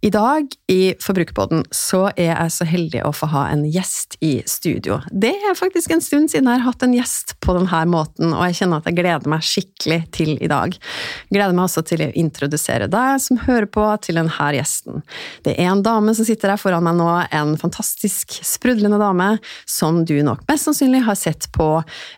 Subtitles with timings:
[0.00, 4.36] I dag i Forbrukerpodden så er jeg så heldig å få ha en gjest i
[4.46, 5.00] studio.
[5.10, 8.44] Det er faktisk en stund siden jeg har hatt en gjest på denne måten, og
[8.46, 10.76] jeg kjenner at jeg gleder meg skikkelig til i dag.
[11.34, 15.02] Gleder meg også til å introdusere deg som hører på, til denne gjesten.
[15.42, 19.32] Det er en dame som sitter her foran meg nå, en fantastisk sprudlende dame
[19.66, 21.72] som du nok mest sannsynlig har sett på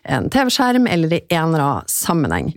[0.05, 2.53] en TV-skjerm eller i en eller annen sammenheng.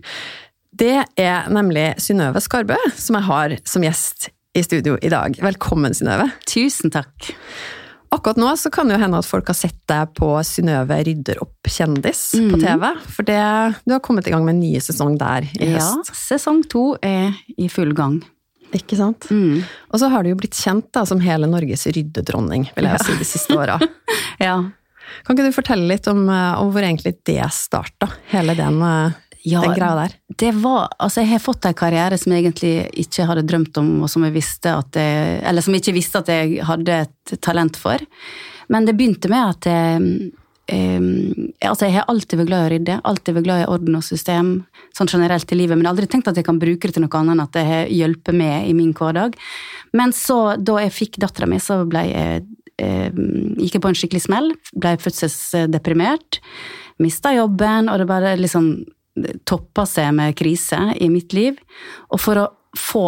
[0.75, 5.35] Det er nemlig Synnøve Skarbø som jeg har som gjest i studio i dag.
[5.43, 6.29] Velkommen, Synnøve.
[6.47, 7.27] Tusen takk.
[8.15, 11.41] Akkurat nå så kan det jo hende at folk har sett deg på Synnøve rydder
[11.43, 12.45] opp kjendis mm.
[12.53, 12.85] på TV.
[13.17, 13.41] For det,
[13.83, 16.13] du har kommet i gang med en ny sesong der i ja, høst.
[16.13, 18.21] Ja, sesong to er i full gang.
[18.75, 19.27] Ikke sant?
[19.27, 19.59] Mm.
[19.91, 23.03] Og så har du jo blitt kjent da, som hele Norges ryddedronning, vil jeg ja.
[23.03, 23.75] si, de siste åra.
[24.47, 24.55] ja.
[25.25, 29.19] Kan ikke du fortelle litt om, eh, om hvor egentlig det starta, hele den eh,
[29.45, 30.15] ja, den greia der?
[30.41, 32.73] Det var, altså jeg har fått en karriere som jeg egentlig
[33.05, 36.23] ikke hadde drømt om, og som jeg visste at jeg, eller som jeg ikke visste
[36.23, 38.01] at jeg hadde et talent for.
[38.73, 40.31] Men det begynte med at jeg,
[40.71, 43.99] jeg, altså jeg har alltid vært glad i å rydde, alltid vært glad i orden
[43.99, 44.55] og system
[44.97, 47.05] sånn generelt i livet, men jeg har aldri tenkt at jeg kan bruke det til
[47.05, 49.37] noe annet enn at det hjulpet meg i min hverdag.
[49.95, 52.45] Men så, da jeg fikk dattera mi, så ble jeg,
[52.81, 54.51] um, gikk jeg på en skikkelig smell.
[54.73, 56.41] Ble fødselsdeprimert.
[57.03, 58.69] Mista jobben, og det bare liksom
[59.47, 61.59] toppa seg med krise i mitt liv.
[62.11, 63.05] Og for å få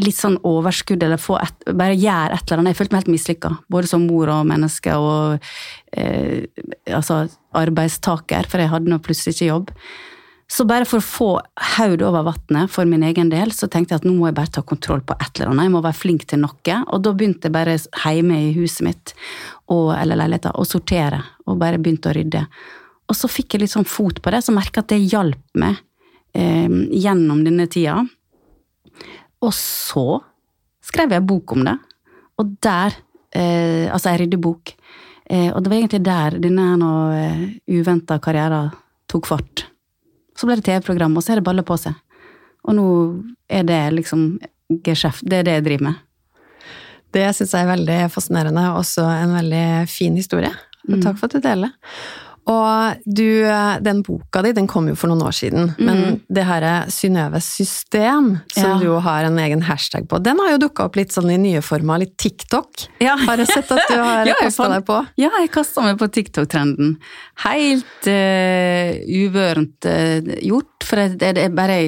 [0.00, 3.50] litt sånn overskudd, eller et, bare gjøre et eller annet Jeg følte meg helt mislykka,
[3.72, 5.50] både som mor og menneske og
[5.92, 6.46] eh,
[6.86, 7.24] altså
[7.58, 9.74] arbeidstaker, for jeg hadde nå plutselig ikke jobb.
[10.50, 11.28] Så bare for å få
[11.76, 14.50] hodet over vannet for min egen del, så tenkte jeg at nå må jeg bare
[14.56, 15.68] ta kontroll på et eller annet.
[15.68, 16.78] Jeg må være flink til noe.
[16.90, 19.12] Og da begynte jeg bare hjemme i huset mitt,
[19.70, 21.22] og, eller leiligheten å sortere.
[21.46, 22.42] Og bare begynte å rydde.
[23.10, 25.80] Og så fikk jeg litt sånn fot på det, så merka at det hjalp meg
[26.36, 27.98] eh, gjennom denne tida.
[29.40, 30.20] Og så
[30.84, 31.76] skrev jeg bok om det,
[32.40, 32.94] og der
[33.36, 34.74] eh, Altså, jeg rydder bok.
[35.30, 38.70] Eh, og det var egentlig der denne uh, uventa karrieren
[39.10, 39.64] tok fart.
[40.38, 41.98] Så ble det TV-program, og så er det baller på seg.
[42.66, 42.86] Og nå
[43.50, 44.24] er det liksom
[44.86, 45.26] geskjeft.
[45.26, 46.00] Det er det jeg driver med.
[47.14, 50.52] Det syns jeg er veldig fascinerende, og også en veldig fin historie.
[50.88, 51.74] Og takk for at du deler.
[52.48, 53.44] Og du,
[53.84, 55.86] den boka di den kom jo for noen år siden, mm.
[55.86, 58.78] men det her Synnøves system, som ja.
[58.80, 61.38] du jo har en egen hashtag på, den har jo dukka opp litt sånn i
[61.40, 62.86] nye former, litt TikTok.
[63.04, 63.16] Ja.
[63.20, 64.98] Har jeg sett at du har ja, kasta deg på?
[65.20, 66.96] Ja, jeg kasta meg på TikTok-trenden.
[67.44, 71.78] Helt uh, uvørent uh, gjort, for det, det, er bare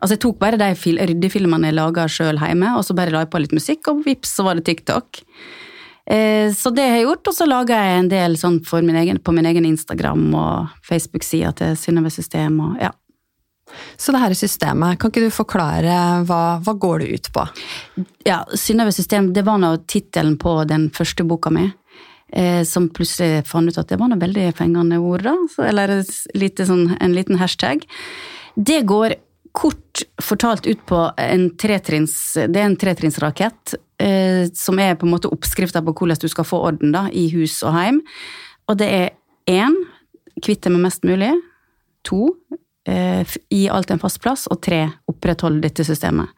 [0.00, 3.32] Altså, jeg tok bare de ryddefilmene jeg laga sjøl hjemme, og så bare la jeg
[3.32, 5.22] på litt musikk, og vips, så var det TikTok.
[6.06, 9.20] Eh, så det har jeg gjort, og så lager jeg en del sånn min egen,
[9.20, 12.60] på min egen Instagram og Facebook-sida til Synnøve System.
[12.60, 12.90] og ja.
[13.96, 17.44] Så det her systemet, kan ikke du forklare hva, hva går det ut på?
[18.26, 21.70] Ja, Synnøve System, det var nå tittelen på den første boka mi.
[22.32, 25.34] Eh, som plutselig fant ut at det var noe veldig fengende ord, da.
[25.66, 27.82] Eller sånn, en liten hashtag.
[28.54, 29.16] Det går
[29.52, 35.14] kort fortalt ut på en tretrins Det er en tretrinnsrakett eh, som er på en
[35.14, 38.00] måte oppskrifta på hvordan du skal få orden da, i hus og heim.
[38.70, 39.08] Og det er
[39.50, 39.74] én
[40.40, 41.32] kvitt deg med mest mulig.
[42.08, 42.30] To
[42.88, 44.46] eh, gi alt en fast plass.
[44.50, 46.30] Og tre oppretthold dette systemet.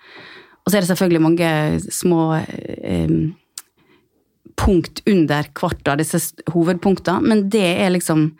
[0.62, 1.52] Og så er det selvfølgelig mange
[1.92, 3.14] små eh,
[4.58, 6.20] punkt under hvert av disse
[6.52, 8.30] hovedpunktene, men det er liksom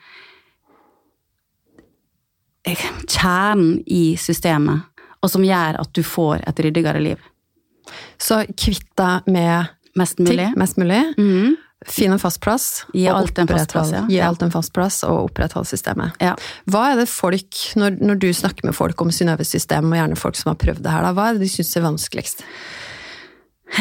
[2.64, 4.88] kjernen i systemet,
[5.22, 7.28] og som gjør at du får et ryddigere liv.
[8.20, 10.46] Så kvitt deg med mest mulig.
[10.46, 11.02] Ting, mest mulig.
[11.18, 11.56] Mm.
[11.86, 12.84] Finn en fast plass.
[12.94, 14.04] Gi alt en fast plass, ja.
[14.08, 16.14] Gi alt en fast plass, og opprettholde systemet.
[16.22, 16.36] Ja.
[16.70, 20.18] Hva er det folk, når, når, du snakker med folk om Synnøves system, og gjerne
[20.20, 22.46] folk som har prøvd det her, da, hva er det de syns er vanskeligst?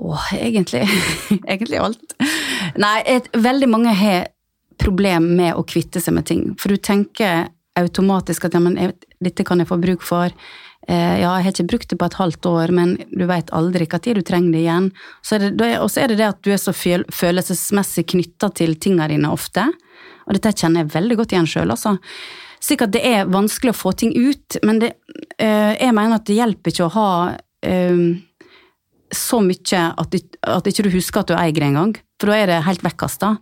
[0.00, 0.84] Åh, egentlig
[1.52, 2.14] Egentlig alt.
[2.80, 4.30] Nei, et, veldig mange har
[4.80, 6.44] problem med å kvitte seg med ting.
[6.60, 7.50] For du tenker
[7.86, 8.76] automatisk at ja, men
[9.20, 10.34] dette kan jeg få bruk for.
[10.88, 13.86] Eh, ja, jeg har ikke brukt det på et halvt år, men du veit aldri
[13.90, 14.90] hva tid du trenger det igjen.
[14.90, 15.36] Og så
[16.04, 19.66] er det det at du er så følelsesmessig knytta til tinga dine ofte.
[20.26, 21.96] Og dette kjenner jeg veldig godt igjen sjøl, altså.
[22.60, 24.94] Sikkert det er vanskelig å få ting ut, men det,
[25.38, 27.10] eh, jeg mener at det hjelper ikke å ha
[27.64, 28.02] eh,
[29.10, 32.52] så mye at, at ikke du husker at du eier det engang, for da er
[32.52, 33.36] det helt vekkasta.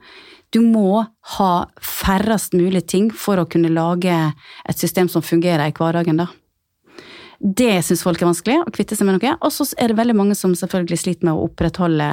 [0.54, 1.04] Du må
[1.36, 1.52] ha
[1.84, 4.16] færrest mulig ting for å kunne lage
[4.64, 6.28] et system som fungerer i hverdagen, da.
[7.38, 9.36] Det syns folk er vanskelig, å kvitte seg med noe.
[9.46, 12.08] Og så er det veldig mange som selvfølgelig sliter med å opprettholde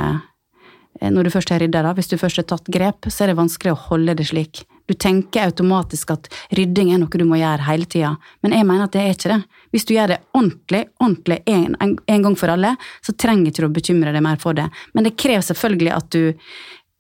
[1.02, 3.32] eh, Når du først har rydda, da, hvis du først har tatt grep, så er
[3.32, 4.66] det vanskelig å holde det slik.
[4.86, 8.12] Du tenker automatisk at rydding er noe du må gjøre hele tida,
[8.46, 9.40] men jeg mener at det er ikke det.
[9.74, 13.70] Hvis du gjør det ordentlig, ordentlig en, en, gang for alle, så trenger ikke du
[13.72, 14.68] å bekymre deg mer for det.
[14.94, 16.36] Men det krever selvfølgelig at du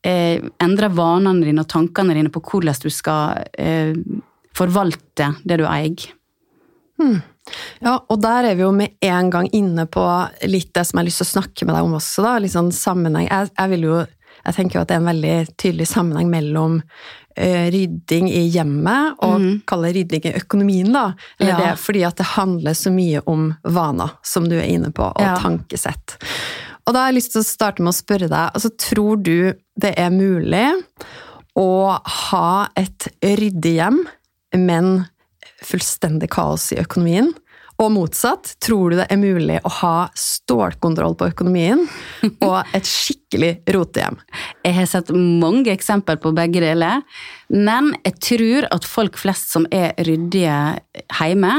[0.05, 3.95] eh, endrer vanene dine og tankene dine på hvordan du skal eh,
[4.55, 6.11] forvalte det du eier.
[7.01, 7.19] Hmm.
[7.83, 10.03] Ja, og der er vi jo med en gang inne på
[10.49, 12.37] litt det som jeg har lyst til å snakke med deg om også, da.
[12.41, 13.27] Litt sånn sammenheng.
[13.29, 13.99] Jeg, jeg vil jo
[14.45, 19.23] jeg tenker jo at det er en veldig tydelig sammenheng mellom uh, rydding i hjemmet
[19.25, 19.47] og mm.
[19.69, 21.07] kalle rydding i økonomien, da.
[21.39, 21.61] Eller ja.
[21.63, 25.25] det, fordi at det handler så mye om vaner, som du er inne på, og
[25.25, 25.33] ja.
[25.41, 26.19] tankesett.
[26.85, 29.55] Og da har jeg lyst til å starte med å spørre deg, altså tror du
[29.81, 30.67] det er mulig
[31.57, 34.03] å ha et ryddig hjem,
[34.59, 34.91] men
[35.65, 37.33] fullstendig kaos i økonomien?
[37.75, 41.81] Og motsatt, tror du det er mulig å ha stålkontroll på økonomien
[42.47, 44.15] og et skikkelig rotehjem?
[44.63, 47.03] Jeg har sett mange eksempler på begge deler,
[47.51, 50.55] men jeg tror at folk flest som er ryddige
[51.17, 51.57] hjemme,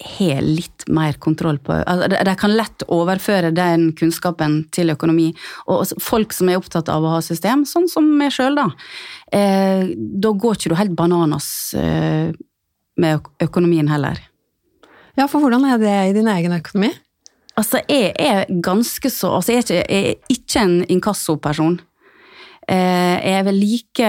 [0.00, 5.30] har litt mer kontroll på altså, De kan lett overføre den kunnskapen til økonomi.
[5.68, 8.68] Og folk som er opptatt av å ha system, sånn som meg sjøl, da.
[9.36, 12.32] Eh, da går ikke du helt bananas eh,
[13.00, 14.18] med økonomien heller.
[15.18, 16.94] Ja, for hvordan er det i din egen økonomi?
[17.58, 21.80] Altså, jeg er ganske så Altså, jeg er ikke, jeg er ikke en inkassoperson.
[23.20, 24.08] Eh, jeg like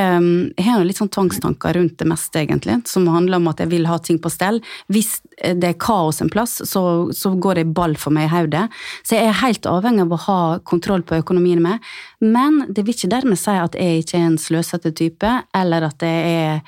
[0.57, 3.87] Jeg har litt sånn tvangstanker rundt det meste, egentlig, som handler om at jeg vil
[3.89, 4.61] ha ting på stell.
[4.91, 8.67] Hvis det er kaos en plass, så, så går det ball for meg i hodet.
[9.03, 11.79] Så jeg er helt avhengig av å ha kontroll på økonomien min.
[12.21, 16.05] Men det vil ikke dermed si at jeg ikke er en sløsete type, eller at
[16.05, 16.61] jeg er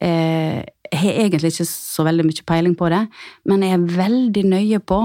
[0.00, 3.02] eh, jeg har egentlig ikke så veldig mye peiling på det,
[3.50, 5.00] men jeg er veldig nøye på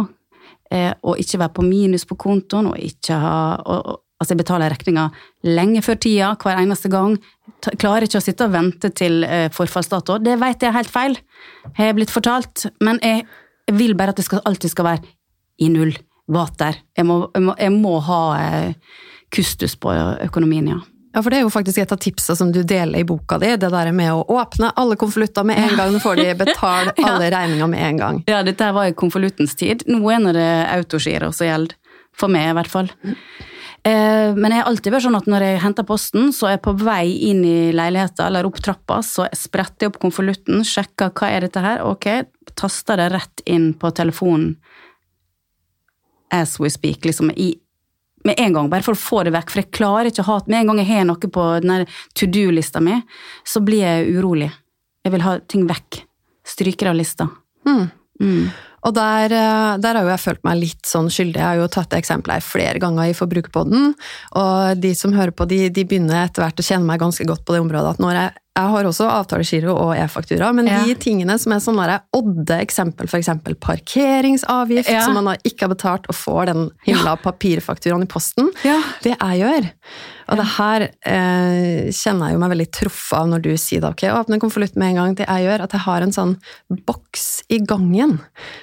[0.71, 3.35] eh, å ikke være på minus på kontoen, og ikke ha
[3.65, 5.07] og, Altså, jeg betaler regninga
[5.49, 7.15] lenge før tida, hver eneste gang.
[7.81, 10.19] Klarer ikke å sitte og vente til eh, forfallsdato.
[10.21, 11.17] Det vet jeg er helt feil,
[11.79, 12.67] har jeg blitt fortalt.
[12.85, 13.25] Men jeg
[13.73, 15.09] vil bare at det skal, alltid skal være
[15.61, 15.95] i null
[16.31, 16.77] vater.
[16.97, 18.95] Jeg må, jeg må, jeg må ha eh,
[19.33, 19.93] kustus på
[20.29, 20.79] økonomien, ja.
[21.11, 23.49] Ja, for det er jo faktisk et av tipsa som du deler i boka di,
[23.59, 27.31] det der med å åpne alle konvolutter med en gang, får de betale alle ja.
[27.35, 28.21] regninger med en gang.
[28.31, 29.83] Ja, dette var i konvoluttens tid.
[29.91, 31.75] Nå er det autogiro som gjelder.
[32.15, 32.89] For meg, i hvert fall.
[33.81, 36.65] Eh, men jeg har alltid vært sånn at når jeg henter posten, så er jeg
[36.67, 41.31] på vei inn i leiligheten eller opp trappa, så spretter jeg opp konvolutten, sjekker hva
[41.33, 42.07] er dette her, ok,
[42.53, 44.53] taster det rett inn på telefonen
[46.31, 47.55] as we speak, liksom i
[48.23, 49.49] med en gang, bare for å få det vekk.
[49.49, 52.27] For jeg klarer ikke å ha Med en gang jeg har noe på den to
[52.29, 52.99] do-lista mi,
[53.43, 54.51] så blir jeg urolig.
[55.01, 56.03] Jeg vil ha ting vekk.
[56.45, 57.27] Stryker av lista.
[57.65, 57.87] Mm.
[58.21, 58.51] Mm.
[58.81, 61.37] Og der, eh, der, har jo jeg følt meg litt sånn skyldig.
[61.37, 63.91] Jeg har jo tatt eksempler flere ganger i Forbrukerpodden,
[64.41, 67.45] og de som hører på, de, de begynner etter hvert å kjenne meg ganske godt
[67.45, 67.95] på det området.
[67.95, 70.81] At når jeg jeg har også avtalegiro og e-faktura, men ja.
[70.83, 73.29] de tingene som er sånne odde eksempel, f.eks.
[73.63, 75.05] parkeringsavgift, ja.
[75.05, 77.21] som man ikke har betalt og får den himla ja.
[77.23, 78.51] papirfakturaen i posten,
[79.05, 79.71] det jeg gjør.
[80.31, 83.89] Og det her eh, kjenner jeg jo meg veldig truffet av når du sier det.
[83.89, 85.17] ok, åpne konvolutt med en gang.
[85.19, 86.37] Det jeg gjør, at jeg har en sånn
[86.87, 88.17] boks i gangen,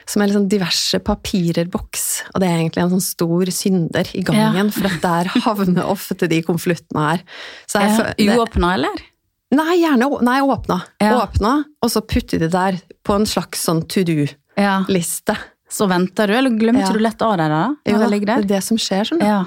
[0.09, 2.09] som er liksom diverse papirer-boks.
[2.33, 6.29] Og det er egentlig en sånn stor synder i gangen, for at der havner ofte
[6.29, 7.29] de konvoluttene her.
[7.69, 9.08] Så jeg, Uåpna, eller?
[9.55, 10.81] Nei, gjerne nei, åpna.
[11.01, 11.23] Ja.
[11.23, 12.77] Åpna, og så putte de der
[13.07, 15.37] på en slags sånn to do-liste.
[15.37, 15.55] Ja.
[15.69, 16.93] Så venter du, eller glemmer ja.
[16.93, 17.63] du lett av deg da?
[17.89, 19.09] Jo, det, det er det som skjer.
[19.11, 19.25] sånn.
[19.25, 19.43] Ja.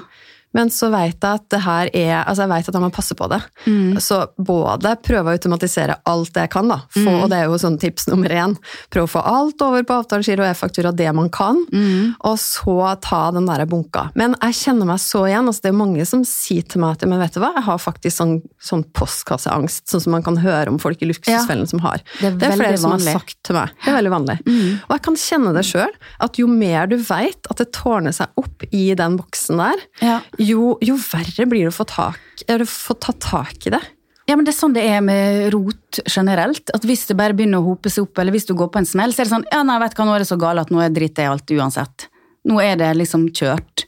[0.56, 3.16] Men så vet jeg at det her er Altså, jeg vet at jeg må passe
[3.16, 3.38] på det.
[3.66, 3.98] Mm.
[4.02, 6.78] Så både prøve å automatisere alt det jeg kan, da.
[6.92, 7.18] Få, mm.
[7.22, 8.56] Og det er jo sånn tips nummer én.
[8.92, 11.58] Prøve å få alt over på avtalegiro og e-faktura, det man kan.
[11.72, 12.14] Mm.
[12.28, 14.08] Og så ta den der bunka.
[14.18, 15.48] Men jeg kjenner meg så igjen.
[15.48, 17.80] altså Det er mange som sier til meg at men vet du hva, jeg har
[17.82, 21.72] faktisk sånn, sånn postkasseangst, sånn som man kan høre om folk i Luksusfellen ja.
[21.72, 22.04] som har.
[22.20, 22.82] Det er, det er flere vanlig.
[22.84, 23.74] som har sagt til meg.
[23.82, 24.38] Det er veldig vanlig.
[24.46, 24.68] Mm.
[24.86, 28.40] Og jeg kan kjenne det sjøl, at jo mer du veit at det tårner seg
[28.40, 32.68] opp i den boksen der, ja jo, jo verre blir det å få, tak, å
[32.68, 33.82] få ta tak i det.
[34.30, 36.70] Ja, men Det er sånn det er med rot generelt.
[36.74, 38.88] at Hvis det bare begynner å hope seg opp, eller hvis du går på en
[38.88, 40.70] smell, så er det sånn ja, nei, vet hva, nå er det så galt at
[40.70, 42.08] nå driter jeg alt uansett.
[42.48, 43.84] Nå er det liksom kjørt.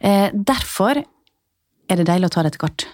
[0.00, 2.86] Eh, derfor er det deilig å ta det etter hvert.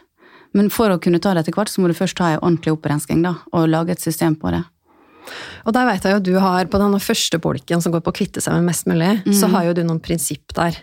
[0.52, 2.74] Men for å kunne ta det etter hvert, så må du først ta en ordentlig
[2.74, 4.64] opprensking da, og lage et system på det.
[5.68, 8.16] Og der vet jeg jo du har, på denne første bolken som går på å
[8.16, 10.78] kvitte seg med mest mulig, så har jo du noen prinsipp der.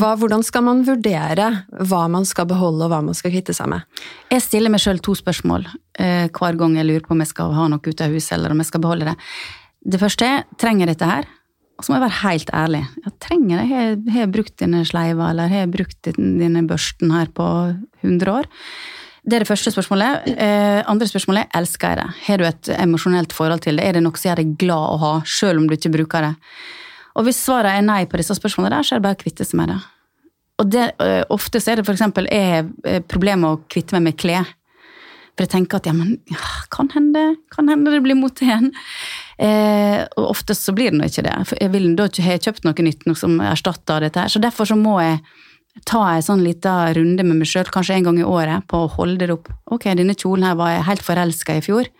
[0.00, 1.48] Hva, hvordan skal man vurdere
[1.88, 3.86] hva man skal beholde og hva man skal kvitte seg med?
[4.32, 5.66] Jeg stiller meg sjøl to spørsmål
[5.98, 8.54] eh, hver gang jeg lurer på om jeg skal ha noe ut av huset, eller
[8.54, 9.16] om jeg skal beholde det.
[9.88, 11.28] Det første er trenger jeg dette her?
[11.78, 12.80] Og så må jeg være helt ærlig.
[13.04, 13.66] Jeg trenger det.
[13.70, 17.46] Har jeg, har jeg brukt denne sleiva, eller har jeg brukt denne børsten her på
[18.02, 18.48] 100 år?
[19.22, 20.28] Det er det første spørsmålet.
[20.38, 22.08] Eh, andre spørsmålet er elsker jeg det.
[22.26, 23.86] Har du et emosjonelt forhold til det?
[23.86, 26.34] Er det noe som gjør deg glad å ha, selv om du ikke bruker det?
[27.18, 29.46] Og hvis svaret er nei på disse spørsmålene der, så er det bare å kvitte
[29.46, 29.78] seg med det.
[30.58, 34.18] Og det, eh, ofte så er det eksempel er øh, problemet å kvitte meg med
[34.18, 34.54] klær.
[35.38, 36.16] For jeg tenker at ja, men
[36.74, 38.72] kan hende, kan hende det blir mot igjen.
[39.38, 41.36] Eh, og oftest så blir det nå ikke det.
[41.46, 44.32] For jeg vil da ikke ha kjøpt noe nytt noe som erstatter dette her.
[44.34, 45.20] Så derfor så må jeg
[45.86, 48.92] ta en sånn liten runde med meg sjøl, kanskje en gang i året, på å
[48.96, 49.50] holde det opp.
[49.70, 51.90] Ok, denne kjolen her var jeg helt forelska i fjor,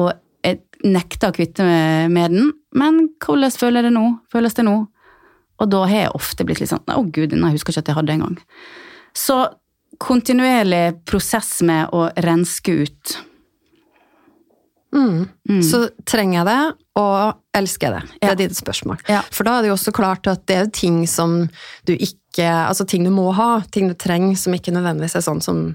[0.00, 4.06] og jeg nekta å kvitte meg med den, men hvordan føler jeg det nå?
[4.32, 4.76] Føles det nå?
[5.62, 7.90] Og da har jeg ofte blitt litt sånn Å, gud, nei, jeg husker ikke at
[7.92, 8.38] jeg hadde engang.
[9.14, 9.36] Så
[10.02, 13.12] kontinuerlig prosess med å renske ut.
[14.92, 15.62] Mm.
[15.64, 18.10] Så trenger jeg det, og elsker jeg det?
[18.20, 18.30] Det Ja.
[18.32, 18.98] er ditt spørsmål.
[19.08, 19.22] Ja.
[19.30, 21.48] For da er det jo også klart at det er ting som
[21.86, 25.42] du ikke Altså ting du må ha, ting du trenger, som ikke nødvendigvis er sånn
[25.42, 25.74] som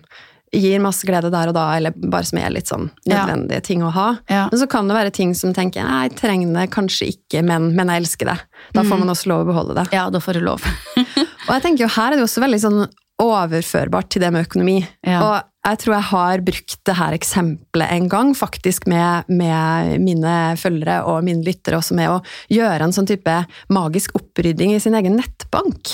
[0.53, 3.25] gir masse glede der og da, eller bare som er litt sånn Ja.
[3.27, 4.17] nødvendige ting å ha.
[4.29, 4.47] Ja.
[4.51, 7.75] Men så kan det være ting som tenker nei, jeg trenger det kanskje ikke, men,
[7.75, 8.39] men jeg elsker det.
[8.73, 9.85] Da får man også lov å beholde det.
[9.93, 10.63] Ja, da får du lov.
[10.97, 12.87] Og jeg tenker jo her er det jo også veldig sånn
[13.21, 14.79] overførbart til det med økonomi.
[15.05, 15.19] Ja.
[15.21, 20.35] Og jeg tror jeg har brukt det her eksempelet en gang, faktisk med, med mine
[20.59, 22.19] følgere og mine lyttere, også med å
[22.53, 23.33] gjøre en sånn type
[23.73, 25.93] magisk opprydding i sin egen nettbank.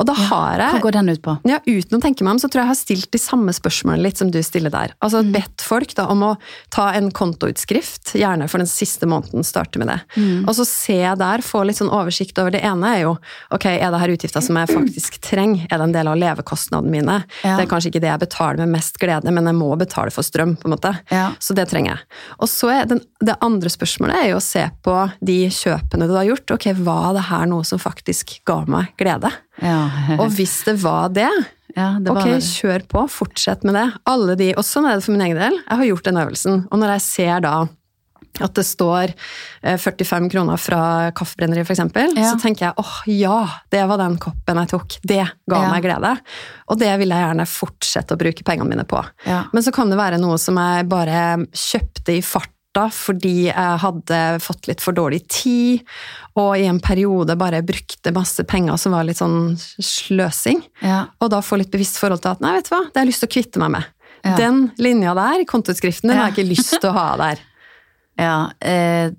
[0.00, 1.36] Og da har jeg Hva går den ut på?
[1.48, 4.02] ja, Uten å tenke meg om, så tror jeg jeg har stilt de samme spørsmålene
[4.06, 4.94] litt som du stiller der.
[5.04, 6.32] Altså bedt folk da om å
[6.74, 9.98] ta en kontoutskrift, gjerne for den siste måneden, starte med det.
[10.46, 13.14] Og så se der, få litt sånn oversikt over det ene er jo,
[13.54, 15.66] ok, er det her utgifter som jeg faktisk trenger?
[15.70, 17.18] Er det en del av levekostnadene mine?
[17.44, 17.56] Ja.
[17.58, 20.26] Det er kanskje ikke det jeg betaler med mest glede, men jeg må betale for
[20.26, 20.92] strøm, på en måte.
[21.12, 21.30] Ja.
[21.42, 22.20] Så det trenger jeg.
[22.42, 26.14] Og så er den, det andre spørsmålet er jo å se på de kjøpene du
[26.16, 26.54] har gjort.
[26.56, 29.32] Ok, var det her noe som faktisk ga meg glede?
[29.62, 29.84] Ja,
[30.22, 31.30] Og hvis det var det,
[31.76, 33.86] ja det var ok, kjør på, fortsett med det.
[34.08, 35.60] Alle de, og sånn er det for min egen del.
[35.60, 37.54] Jeg har gjort den øvelsen, og når jeg ser da
[38.40, 39.12] at det står
[39.62, 42.30] eh, 45 kroner fra kaffebrenneriet, eksempel, Ja.
[42.32, 44.96] så tenker jeg åh, ja, det var den koppen jeg tok.
[45.04, 45.20] Det
[45.50, 45.70] ga Ja.
[45.70, 46.14] meg glede.
[46.68, 49.04] Og det vil jeg gjerne fortsette å bruke pengene mine på.
[49.26, 49.44] Ja.
[49.52, 54.40] Men så kan det være noe som jeg bare kjøpte i farta fordi jeg hadde
[54.40, 55.82] fått litt for dårlig tid,
[56.40, 60.62] og i en periode bare brukte masse penger som var litt sånn sløsing.
[60.80, 61.04] Ja.
[61.20, 63.12] Og da få litt bevisst forhold til at nei, vet du hva, det har jeg
[63.12, 63.84] lyst til å kvitte meg med.
[64.24, 64.36] Ja.
[64.38, 66.22] Den linja der, kontoutskriften, den Ja.
[66.24, 67.36] har jeg ikke lyst til å ha der.
[68.20, 69.12] Ja, eh,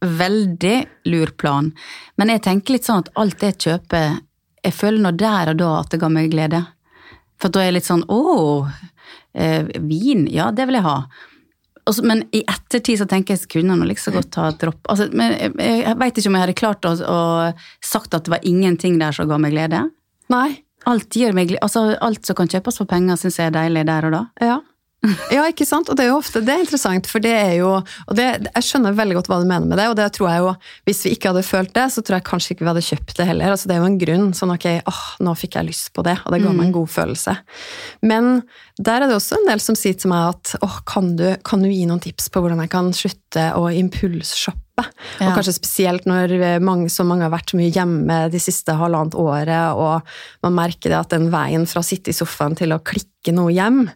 [0.00, 1.72] veldig lur plan.
[2.16, 4.18] Men jeg tenker litt sånn at alt jeg kjøper,
[4.66, 6.62] jeg føler nå der og da at det ga meg glede.
[7.40, 8.20] For da er jeg litt sånn å,
[9.34, 10.98] eh, vin, ja det vil jeg ha.
[11.86, 14.80] Også, men i ettertid så tenker jeg så kunne jeg så godt ha dropp.
[14.90, 17.20] Altså, men jeg, jeg veit ikke om jeg hadde klart å, å
[17.84, 19.84] sagt at det var ingenting der som ga meg glede.
[20.32, 20.64] Nei.
[20.86, 24.06] Alt, gir meg, altså, alt som kan kjøpes for penger, syns jeg er deilig der
[24.08, 24.22] og da.
[24.42, 24.58] Ja.
[25.34, 25.90] Ja, ikke sant?
[25.90, 28.66] Og det er jo ofte det er interessant, for det er jo og det, Jeg
[28.66, 30.52] skjønner veldig godt hva du mener med det, og det tror jeg jo
[30.88, 33.28] Hvis vi ikke hadde følt det, så tror jeg kanskje ikke vi hadde kjøpt det
[33.30, 33.54] heller.
[33.54, 34.28] Altså, det er jo en grunn.
[34.36, 36.92] Sånn ok, åh, nå fikk jeg lyst på det, og det ga meg en god
[36.92, 37.36] følelse.
[38.06, 38.40] Men
[38.76, 41.62] der er det også en del som sier til meg at åh, kan du, kan
[41.64, 44.62] du gi noen tips på hvordan jeg kan slutte å impulsshoppe?
[44.76, 45.30] Ja.
[45.30, 49.16] Og kanskje spesielt når mange, så mange har vært så mye hjemme de siste halvannet
[49.16, 50.04] året, og
[50.44, 53.54] man merker det at den veien fra å sitte i sofaen til å klikke noe
[53.56, 53.86] hjem,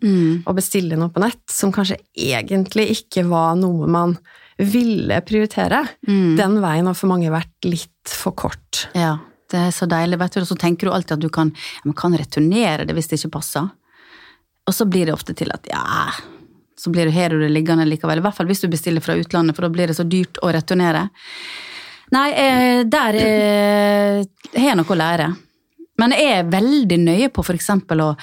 [0.47, 4.17] og bestille noe på nett, som kanskje egentlig ikke var noe man
[4.57, 8.87] ville prioritere, den veien har for mange vært litt for kort.
[8.97, 9.19] Ja,
[9.53, 10.41] det er så deilig, vet du.
[10.45, 13.21] Og så tenker du alltid at du kan, ja, man kan returnere det hvis det
[13.21, 13.69] ikke passer.
[14.71, 15.83] Og så blir det ofte til at ja,
[16.79, 18.21] så blir du her du det liggende likevel.
[18.23, 20.53] I hvert fall hvis du bestiller fra utlandet, for da blir det så dyrt å
[20.55, 21.09] returnere.
[22.15, 24.21] Nei, eh, der eh,
[24.55, 25.27] har jeg noe å lære.
[26.01, 28.15] Men jeg er veldig nøye på eksempel å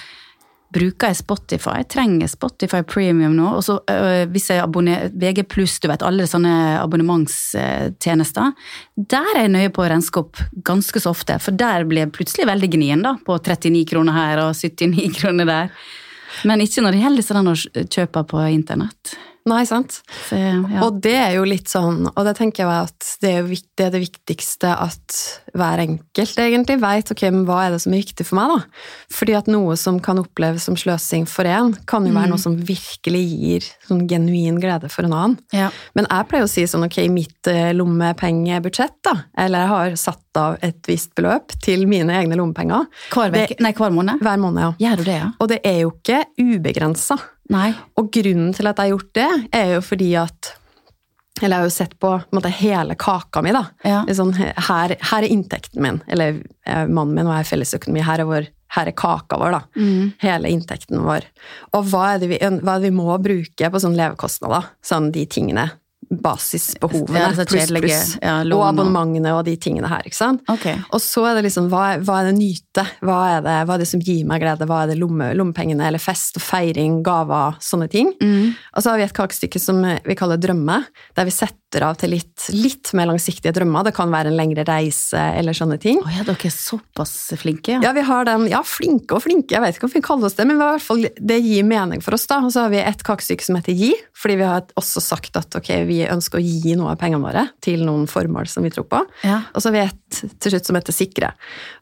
[0.74, 1.78] bruke Spotify.
[1.82, 3.52] Jeg trenger Spotify Premium nå.
[3.60, 8.52] Og så øh, hvis jeg abonnerer VG+, du vet, alle sånne abonnementstjenester,
[8.98, 11.38] der er jeg nøye på å renske opp ganske så ofte.
[11.44, 13.16] For der blir jeg plutselig veldig gnien, da.
[13.28, 15.72] På 39 kroner her og 79 kroner der.
[16.48, 19.16] Men ikke når det gjelder sånn å kjøpe på internett.
[19.48, 20.02] Nei, sant.
[20.28, 20.82] Så, ja.
[20.84, 23.86] Og det er jo litt sånn, og det tenker jeg at det er, viktig, det
[23.88, 25.18] er det viktigste at
[25.58, 28.84] hver enkelt egentlig vet ok, men hva er det som er viktig for meg, da.
[29.18, 32.58] Fordi at noe som kan oppleves som sløsing for en, kan jo være noe som
[32.60, 35.38] virkelig gir sånn genuin glede for en annen.
[35.56, 35.72] ja.
[35.96, 40.38] Men jeg pleier å si sånn, ok, mitt eh, lommepengebudsjett, da, eller jeg har satt
[40.38, 44.20] av et visst beløp til mine egne lommepenger Hver, Det- nei, hver måned?
[44.22, 44.74] hver måned, ja.
[44.92, 45.32] Gjør du det, ja?
[45.40, 47.18] Og det er jo ikke ubegrensa.
[47.54, 47.72] Nei.
[48.00, 50.54] Og grunnen til at jeg har gjort det, er jo fordi at
[51.42, 53.64] Eller jeg har jo sett på, på en måte, hele kaka mi, da.
[53.86, 54.00] Ja.
[54.18, 56.00] Sånn, her, her er inntekten min.
[56.10, 58.02] Eller eh, mannen min og jeg er fellesøkonomi.
[58.02, 59.60] Her er, vår, her er kaka vår, da.
[59.78, 60.14] Mm.
[60.24, 61.28] Hele inntekten vår.
[61.78, 64.72] Og hva er, det vi, hva er det vi må bruke på sånne levekostnader?
[64.82, 65.68] Sånn de tingene.
[66.08, 68.18] Basisbehovene Ja, pluss, pluss.
[68.22, 70.42] ja, og abonnementene og de tingene her, ikke sant?
[70.50, 70.78] Okay.
[70.96, 72.67] Og så er det liksom, hva er, hva er det nyte?
[73.06, 74.68] Hva er det, hva er det som gir meg glede?
[74.70, 78.12] Hva er det lomme, lommepengene, eller fest og feiring, gaver, sånne ting?
[78.22, 78.54] Mm.
[78.54, 80.82] Og så har vi et kakestykke som vi kaller drømme,
[81.18, 83.88] der vi setter av til litt, litt mer langsiktige drømmer.
[83.88, 86.00] Det kan være en lengre reise eller sånne ting.
[86.04, 87.82] Oh, ja, dere er såpass flinke, ja.
[87.84, 90.38] Ja, vi har den, ja, flinke og flinke, jeg vet ikke om vi kaller oss
[90.38, 92.40] det, men hvert fall, det gir mening for oss da.
[92.46, 95.60] Og så har vi et kakestykke som heter Gi, fordi vi har også sagt at
[95.60, 98.88] ok, vi ønsker å gi noe av pengene våre til noen formål som vi tror
[98.90, 99.04] på.
[99.28, 99.42] Ja.
[99.54, 101.34] Og så har vi et til slutt som heter Sikre.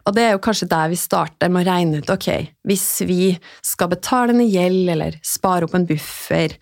[0.06, 2.30] Og det er jo kanskje der vi starter med å regne ut, ok,
[2.70, 3.32] hvis vi
[3.66, 6.54] skal betale ned gjeld, eller spare opp en buffer,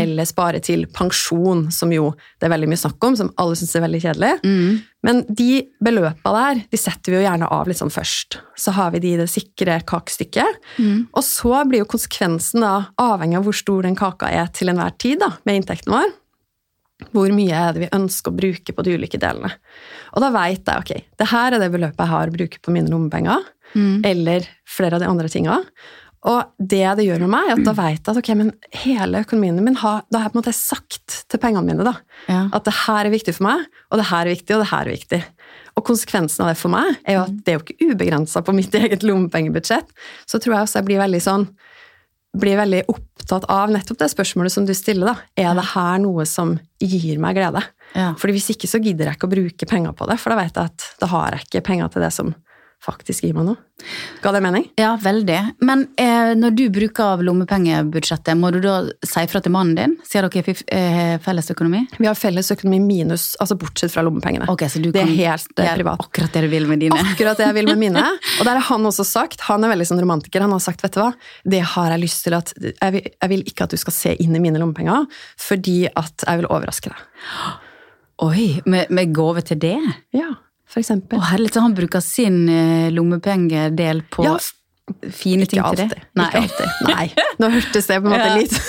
[0.00, 2.10] eller spare til pensjon, som jo
[2.40, 4.32] det er veldig mye snakk om, som alle syns er veldig kjedelig.
[4.48, 4.80] Mm.
[5.06, 5.50] Men de
[5.84, 8.40] beløpa der, de setter vi jo gjerne av litt sånn først.
[8.58, 10.58] Så har vi de i det sikre kakestykket.
[10.80, 11.06] Mm.
[11.12, 14.96] Og så blir jo konsekvensen da avhengig av hvor stor den kaka er til enhver
[14.98, 16.16] tid da, med inntekten vår.
[17.12, 19.50] Hvor mye er det vi ønsker å bruke på de ulike delene.
[20.16, 22.72] Og da veit jeg ok, det her er det beløpet jeg har å bruke på
[22.72, 24.00] mine lommepenger, Mm.
[24.06, 25.56] eller flere av de andre tinga.
[26.26, 29.20] Og det det gjør med meg, er at da veit jeg at ok, men hele
[29.26, 31.92] økonomien min har, da har jeg på en måte sagt til pengene mine da,
[32.30, 32.48] Ja.
[32.52, 34.86] at det her er viktig for meg, og det her er viktig, og det her
[34.86, 35.20] er viktig.
[35.76, 38.54] Og konsekvensen av det for meg er jo at det er jo ikke ubegrensa på
[38.54, 39.86] mitt eget lommepengebudsjett.
[40.26, 41.48] Så tror jeg også jeg blir veldig sånn
[42.40, 45.12] blir veldig opptatt av nettopp det spørsmålet som du stiller.
[45.12, 45.16] da.
[45.36, 47.62] Er det her noe som gir meg glede?
[47.94, 48.12] Ja.
[48.18, 50.56] Fordi Hvis ikke så gidder jeg ikke å bruke penger på det, for da vet
[50.56, 52.34] jeg at da har jeg ikke penger til det som
[52.82, 53.58] faktisk gir meg noe.
[54.22, 54.64] Ga det mening?
[54.78, 55.38] Ja, veldig.
[55.66, 59.96] Men eh, når du bruker av lommepengebudsjettet, må du da si fra til mannen din?
[60.06, 61.82] Sier dere eh, felles økonomi?
[61.98, 64.48] Vi har felles økonomi minus, altså bortsett fra lommepengene.
[64.52, 66.06] Ok, så du det er kan helt eh, privat.
[66.08, 67.02] akkurat det du vil med dine?
[67.12, 68.06] Akkurat det jeg vil med mine.
[68.38, 70.96] Og der har han også sagt, han er veldig sånn romantiker, han har sagt, vet
[70.96, 71.10] du hva,
[71.44, 74.16] det har jeg lyst til at, jeg vil, jeg vil ikke at du skal se
[74.22, 75.06] inn i mine lommepenger,
[75.42, 77.06] fordi at jeg vil overraske deg.
[78.26, 79.76] Oi, med, med gave til det?
[80.16, 80.32] Ja,
[80.76, 81.16] for eksempel.
[81.18, 84.36] Å herlig, så han bruker sin eh, lommepengedel på Ja,
[85.16, 85.88] fine ting alltid.
[85.88, 86.02] til det?
[86.20, 86.26] Nei.
[86.28, 86.90] Ikke alltid.
[86.90, 87.06] Nei.
[87.40, 88.36] Nå hørtes det på en måte Ja.
[88.36, 88.60] litt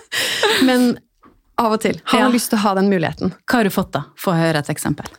[0.68, 0.86] Men
[1.60, 1.98] av og til.
[2.12, 2.26] Han Ja.
[2.28, 3.34] har lyst til å ha den muligheten.
[3.44, 4.04] Hva har du fått, da?
[4.16, 5.10] Få høre et eksempel.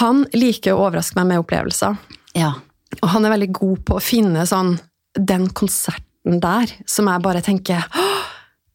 [0.00, 1.98] Han liker å overraske meg med opplevelser.
[2.38, 2.52] Ja.
[3.02, 4.76] Og han er veldig god på å finne sånn
[5.18, 8.26] den konserten der som jeg bare tenker «Åh,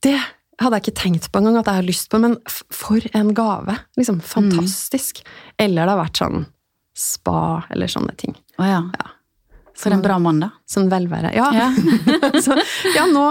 [0.03, 0.19] Det
[0.61, 2.37] hadde jeg ikke tenkt på engang at jeg har lyst på, men
[2.73, 3.75] for en gave!
[3.99, 5.21] Liksom fantastisk.
[5.59, 6.45] Eller det har vært sånn
[6.95, 8.35] spa eller sånne ting.
[8.57, 8.81] Oh, ja.
[9.75, 10.47] For en bra mann, da.
[10.71, 11.33] Sånn velvære.
[11.35, 11.65] Ja, Ja.
[12.45, 12.55] så,
[12.95, 13.25] ja nå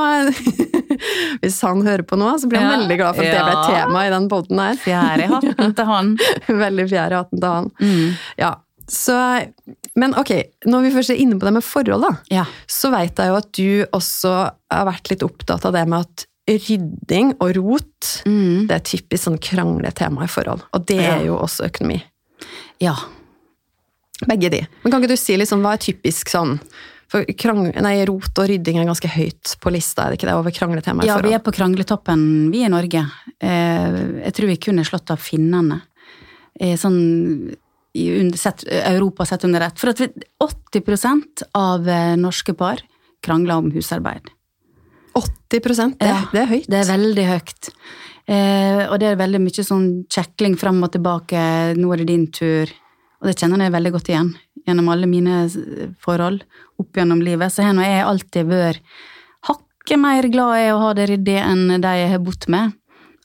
[1.40, 2.76] Hvis han hører på nå, så blir han Ja.
[2.78, 4.76] veldig glad for at det ble tema i den poden her.
[4.84, 6.12] Fjær i hatten til han.
[6.66, 7.70] Veldig fjær i hatten til han.
[7.80, 8.12] Mm.
[8.40, 8.52] Ja,
[8.90, 9.16] så
[9.96, 10.30] Men ok,
[10.68, 12.44] når vi først er inne på det med forhold, da, Ja.
[12.68, 14.32] så veit jeg jo at du også
[14.74, 18.66] har vært litt opptatt av det med at rydding og rot Mm.
[18.68, 20.62] det er typisk sånn krangletema i forhold.
[20.72, 21.16] Og det Ja.
[21.18, 22.02] er jo også økonomi.
[22.80, 22.94] ja.
[24.26, 24.66] Begge de.
[24.84, 26.60] Men kan ikke du si liksom, hva er typisk sånn
[27.08, 30.34] For krang, nei, rot og rydding er ganske høyt på lista, er det ikke det,
[30.34, 33.04] over krangletema i Ja, vi er på krangletoppen, vi i Norge.
[33.40, 35.82] Eh, jeg tror vi kun er slått av finnene.
[36.58, 37.54] Eh, sånn
[38.34, 39.78] sett, Europa sett under ett.
[39.78, 40.08] For at vi,
[40.40, 42.78] 80 av eh, norske par
[43.22, 44.30] krangler om husarbeid.
[45.14, 46.66] 80 det, Ja, det er høyt.
[46.70, 47.70] Det er veldig høyt.
[48.24, 51.40] Eh, og det er veldig mye sånn kjekling frem og tilbake.
[51.78, 52.70] Nå er det din tur.
[53.20, 55.44] Og det kjenner jeg veldig godt igjen gjennom alle mine
[56.02, 56.42] forhold
[56.80, 57.52] opp gjennom livet.
[57.52, 58.96] Så har nå jeg alltid vært
[59.48, 62.74] hakket mer glad i å ha det ryddig enn de jeg har bodd med.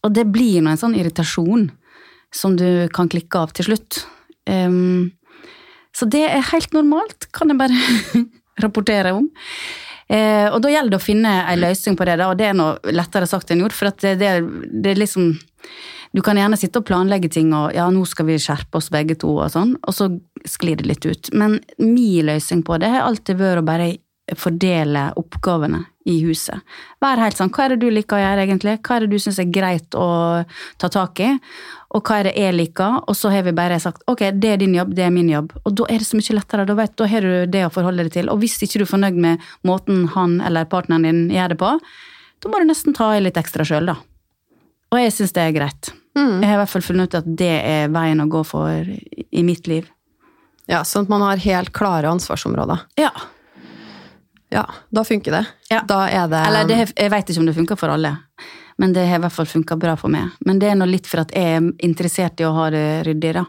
[0.03, 1.69] Og det blir nå en sånn irritasjon
[2.35, 4.03] som du kan klikke av til slutt.
[4.49, 5.11] Um,
[5.95, 7.75] så det er helt normalt, kan jeg bare
[8.63, 9.27] rapportere om.
[10.09, 12.57] Eh, og da gjelder det å finne en løsning på det, da, og det er
[12.57, 13.77] noe lettere sagt enn gjort.
[13.77, 14.33] For det, det,
[14.73, 15.35] det er liksom
[16.09, 19.13] Du kan gjerne sitte og planlegge ting, og ja, nå skal vi skjerpe oss begge
[19.21, 20.07] to, og sånn, og så
[20.49, 21.29] sklir det litt ut.
[21.37, 23.89] Men min løsning på det har alltid vært å bare
[24.37, 26.65] fordele oppgavene i huset.
[27.01, 28.79] Vær helt sånn, hva er det du liker å gjøre egentlig?
[28.81, 30.09] Hva er det du syns er greit å
[30.81, 31.29] ta tak i?
[31.89, 32.99] Og hva er det jeg liker?
[33.09, 35.55] Og så har vi bare sagt ok, det er din jobb, det er min jobb.
[35.63, 38.05] Og da er det så mye lettere, da, vet, da har du det å forholde
[38.05, 38.29] deg til.
[38.29, 41.71] Og hvis ikke du er fornøyd med måten han eller partneren din gjør det på,
[42.39, 43.97] da må du nesten ta i litt ekstra sjøl, da.
[44.89, 45.91] Og jeg syns det er greit.
[46.17, 46.39] Mm.
[46.41, 49.43] Jeg har i hvert fall funnet ut at det er veien å gå for i
[49.45, 49.89] mitt liv.
[50.69, 52.85] Ja, Sånn at man har helt klare ansvarsområder.
[53.01, 53.09] Ja.
[54.53, 55.43] Ja, da funker det.
[55.69, 55.81] Ja.
[55.85, 58.15] Da er det Eller det, jeg vet ikke om det funker for alle,
[58.79, 60.35] men det har i hvert fall funka bra for meg.
[60.47, 63.33] Men det er nå litt for at jeg er interessert i å ha det ryddig,
[63.35, 63.45] da.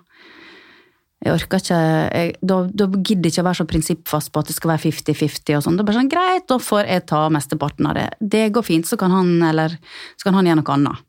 [1.21, 4.49] Jeg orker ikke jeg, da, da gidder jeg ikke å være så prinsippfast på at
[4.49, 5.77] det skal være 50-50 og sånn.
[5.77, 8.07] Det er bare sånn, greit, da får jeg ta mesteparten av det.
[8.37, 9.77] Det går fint, så kan han, eller,
[10.17, 11.05] så kan han gjøre noe annet.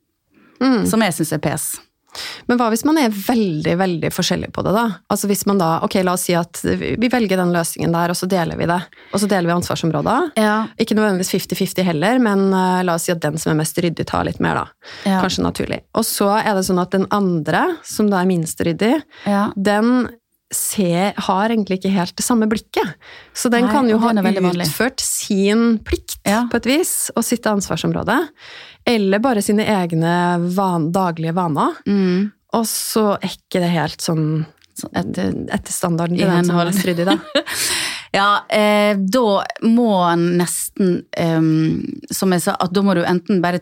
[0.61, 0.83] Mm.
[0.91, 1.69] Som jeg syns er pes.
[2.49, 4.85] Men hva hvis man er veldig veldig forskjellig på det, da?
[5.13, 8.19] Altså hvis man da, ok, La oss si at vi velger den løsningen der, og
[8.19, 8.79] så deler vi det.
[9.11, 10.31] Og så deler vi ansvarsområder.
[10.41, 10.55] Ja.
[10.81, 14.07] Ikke nødvendigvis 50-50 heller, men uh, la oss si at den som er mest ryddig,
[14.09, 14.89] tar litt mer, da.
[15.05, 15.19] Ja.
[15.23, 15.81] Kanskje naturlig.
[15.97, 18.97] Og så er det sånn at den andre, som da er minst ryddig,
[19.29, 19.49] Ja.
[19.55, 20.09] den
[20.51, 22.95] ser, har egentlig ikke helt det samme blikket.
[23.33, 28.17] Så den Nei, kan jo ha utført sin plikt på et vis, og sitt ansvarsområde.
[28.87, 30.13] Eller bare sine egne
[30.55, 31.77] van, daglige vaner.
[31.85, 32.31] Mm.
[32.57, 34.25] Og så er ikke det helt sånn
[34.97, 37.19] etter, etter standarden til den som mest ryddig, da.
[38.11, 41.37] Ja, eh, da må en nesten, eh,
[42.11, 43.61] som jeg sa, at da må du enten bare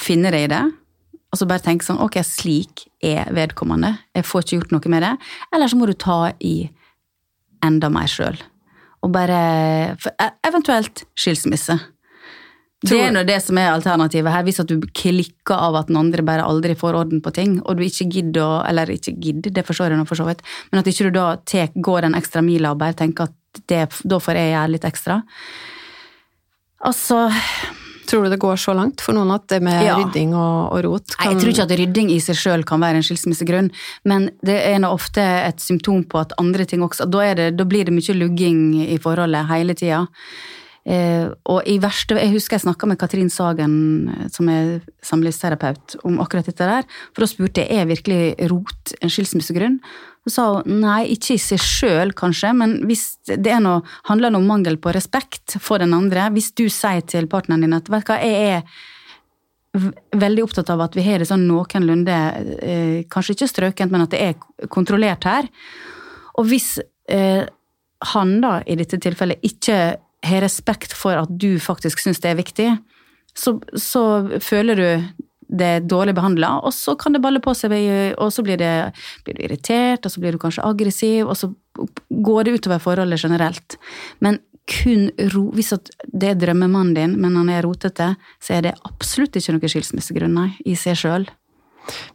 [0.00, 0.62] finne deg i det,
[1.28, 5.04] og så bare tenke sånn, ok, slik er vedkommende, jeg får ikke gjort noe med
[5.04, 5.12] det,
[5.52, 6.54] eller så må du ta i
[7.64, 8.40] enda mer sjøl.
[9.04, 9.42] Og bare,
[10.16, 11.76] e- eventuelt skilsmisse.
[12.86, 15.98] Det er nå det som er alternativet her, hvis at du klikker av at den
[15.98, 19.50] andre bare aldri får orden på ting, og du ikke gidder å, eller ikke gidder,
[19.50, 22.14] det forstår jeg nå for så vidt, men at ikke du da tek, går den
[22.14, 25.18] ekstra mila og bare tenker at det, da får jeg gjøre litt ekstra.
[26.86, 27.26] Altså,
[28.08, 29.98] Tror du det går så langt for noen at det med Ja.
[29.98, 33.02] rydding og, og rot Nei, jeg tror ikke at rydding i seg sjøl kan være
[33.02, 33.68] en skilsmissegrunn,
[34.08, 37.66] men det er nå ofte et symptom på at andre ting også Da, det, da
[37.68, 40.06] blir det mye lugging i forholdet hele tida.
[40.88, 45.98] Eh, og i verste Jeg husker jeg snakka med Katrin Sagen, eh, som er samlivsterapeut,
[46.08, 46.86] om akkurat dette der.
[47.12, 49.78] For da spurte jeg er virkelig rot en skilsmissegrunn.
[50.24, 54.76] Så sa nei, ikke i seg sjøl kanskje, men hvis det noe, handler om mangel
[54.80, 58.18] på respekt for den andre Hvis du sier til partneren din at vet du hva,
[58.24, 62.16] jeg er veldig opptatt av at vi har det sånn noenlunde,
[62.64, 65.48] eh, kanskje ikke strøkent, men at det er kontrollert her.
[66.40, 67.44] Og hvis eh,
[68.14, 72.40] han da i dette tilfellet ikke har respekt for at du faktisk syns det er
[72.40, 72.68] viktig,
[73.38, 74.02] så, så
[74.42, 74.88] føler du
[75.48, 77.72] det er dårlig behandla, og så kan det balle på seg,
[78.20, 78.92] og så blir, det,
[79.24, 81.48] blir du irritert, og så blir du kanskje aggressiv, og så
[82.10, 83.78] går det utover forholdet generelt.
[84.20, 85.72] Men kun ro, hvis
[86.12, 88.12] det er drømmemannen din, men han er rotete,
[88.44, 91.24] så er det absolutt ikke noen skilsmissegrunn nei, i seg sjøl.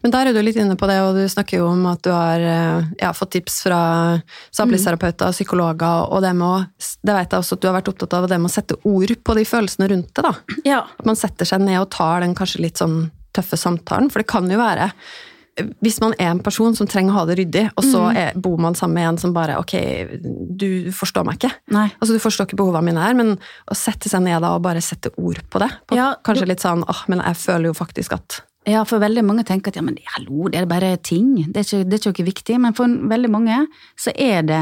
[0.04, 2.12] Men der er du litt inne på det, og du snakker jo om at du
[2.14, 3.82] har eh, ja, fått tips fra
[4.54, 7.90] samlivsterapeuter og psykologer, og det med å Det vet jeg også at du har vært
[7.92, 10.34] opptatt av, det med å sette ord på de følelsene rundt det, da.
[10.68, 10.80] Ja.
[11.00, 14.30] At man setter seg ned og tar den kanskje litt sånn tøffe samtalen, for det
[14.30, 14.92] kan jo være
[15.86, 18.16] hvis man er en person som trenger å ha det ryddig, og så Mm.
[18.18, 19.74] er, bor man sammen med en som bare Ok,
[20.58, 21.52] du forstår meg ikke.
[21.70, 21.92] Nei.
[22.02, 23.38] Altså, Du forstår ikke behovene mine her, men
[23.70, 26.60] å sette seg ned da og bare sette ord på det på, Ja, Kanskje litt
[26.64, 29.84] sånn åh, men jeg føler jo faktisk at Ja, for veldig mange tenker at ja,
[29.84, 31.36] men hallo, det er bare ting.
[31.52, 32.60] Det er ikke, det er ikke viktig.
[32.63, 33.63] Men for veldig mange
[33.99, 34.62] så er det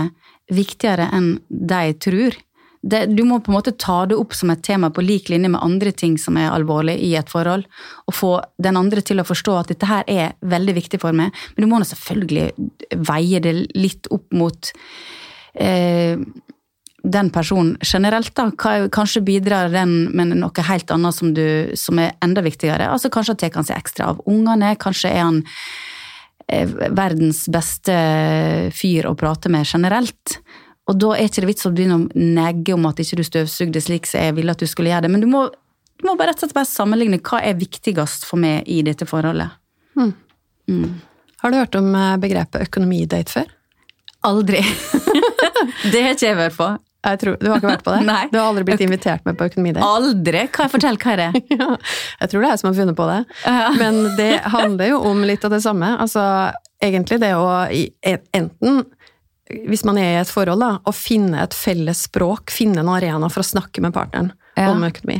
[0.51, 2.37] viktigere enn de tror.
[2.81, 5.51] Det, du må på en måte ta det opp som et tema på lik linje
[5.53, 7.67] med andre ting som er alvorlig i et forhold,
[8.09, 11.29] og få den andre til å forstå at dette her er veldig viktig for meg.
[11.53, 14.71] Men du må nå selvfølgelig veie det litt opp mot
[15.61, 16.17] eh,
[17.03, 18.51] den personen generelt, da.
[18.91, 22.89] Kanskje bidrar den med noe helt annet som, du, som er enda viktigere.
[22.91, 25.39] Altså Kanskje tar han seg ekstra av ungene, kanskje er han
[26.47, 27.95] eh, verdens beste
[28.75, 30.37] fyr å prate med generelt.
[30.89, 33.81] Og da er ikke det vits å begynne å negge om at ikke du støvsugde
[33.81, 35.13] slik som jeg ville at du skulle gjøre det.
[35.13, 35.45] Men du må,
[35.97, 39.07] du må bare rett og slett bare sammenligne hva er viktigst for meg i dette
[39.09, 39.57] forholdet.
[41.41, 43.49] Har du hørt om eh, begrepet økonomidate før?
[44.29, 44.61] Aldri.
[45.91, 46.69] det har ikke jeg vært på.
[47.01, 48.01] Jeg tror, du har ikke vært på det?
[48.11, 48.23] Nei.
[48.31, 49.85] Du har aldri blitt invitert med på økonomidate?
[49.87, 50.43] Aldri?
[50.53, 51.43] Hva, fortell, hva er det?
[51.61, 51.69] Ja,
[52.21, 53.19] jeg tror det er jeg som har funnet på det.
[53.45, 53.69] Ja.
[53.79, 55.95] Men det handler jo om litt av det samme.
[56.01, 56.23] Altså,
[56.83, 57.47] egentlig det å
[58.21, 58.83] enten
[59.67, 63.27] hvis man er i et forhold, da, å finne et felles språk, finne en arena
[63.31, 64.69] for å snakke med partneren Ja.
[64.71, 65.17] om økonomi.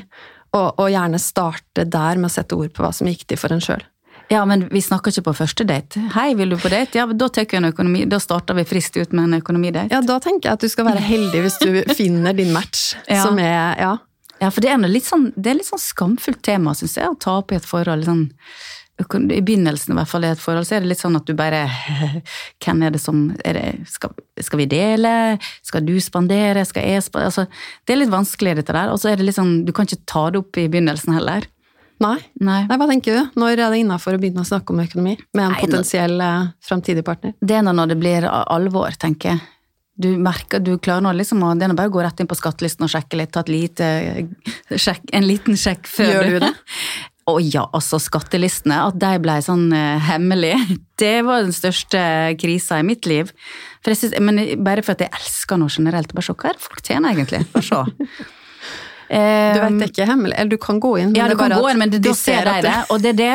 [0.56, 3.52] Og, og gjerne starte der med å sette ord på hva som er viktig for
[3.56, 3.84] en sjøl.
[4.32, 6.00] Ja, men vi snakker ikke på første date.
[6.16, 6.96] Hei, vil du på date?
[6.96, 8.06] Ja, da tar vi en økonomi.
[8.08, 9.92] Da starter vi friskt ut med en økonomidate.
[9.92, 13.26] Ja, da tenker jeg at du skal være heldig hvis du finner din match, Ja.
[13.26, 13.98] som er Ja.
[14.42, 17.20] Ja, for det er, litt sånn, det er litt sånn skamfullt tema, syns jeg, å
[17.20, 18.08] ta opp i et forhold.
[18.08, 18.24] Sånn,
[19.36, 21.36] I begynnelsen i hvert fall i et forhold, så er det litt sånn at du
[21.38, 21.60] bare
[22.64, 25.14] Hvem er det som er det, skal, skal vi dele?
[25.62, 26.64] Skal du spandere?
[26.66, 27.30] Skal jeg spandere?
[27.30, 27.46] Altså,
[27.86, 28.90] det er litt vanskelig, dette der.
[28.96, 31.46] Og så er det litt sånn Du kan ikke ta det opp i begynnelsen heller.
[32.02, 32.18] Nei.
[32.42, 32.62] Nei.
[32.66, 33.40] Nei, hva tenker du?
[33.42, 36.52] Når er det innafor å begynne å snakke om økonomi med en Nei, potensiell eh,
[36.66, 37.36] framtidig partner?
[37.38, 39.44] Det er når det blir alvor, tenker jeg.
[40.02, 42.38] Du merker, du klarer nå liksom å Det er bare å gå rett inn på
[42.40, 43.88] skattelisten og sjekke litt, ta lite
[44.86, 46.52] sjekk, en liten sjekk før Gjør du det?
[47.30, 50.58] Å ja, altså skattelistene, at de ble sånn eh, hemmelige,
[51.02, 52.02] det var den største
[52.42, 53.30] krisa i mitt liv.
[53.86, 56.66] For synes, men bare for at jeg elsker noe generelt, bare se hva er det
[56.66, 58.32] folk tjener egentlig, bare se.
[59.12, 61.10] Du vet er ikke hemmelig, eller du kan gå inn.
[61.12, 63.20] men Ja, du kan gå inn, men det, da ser de det, og det er
[63.20, 63.34] det.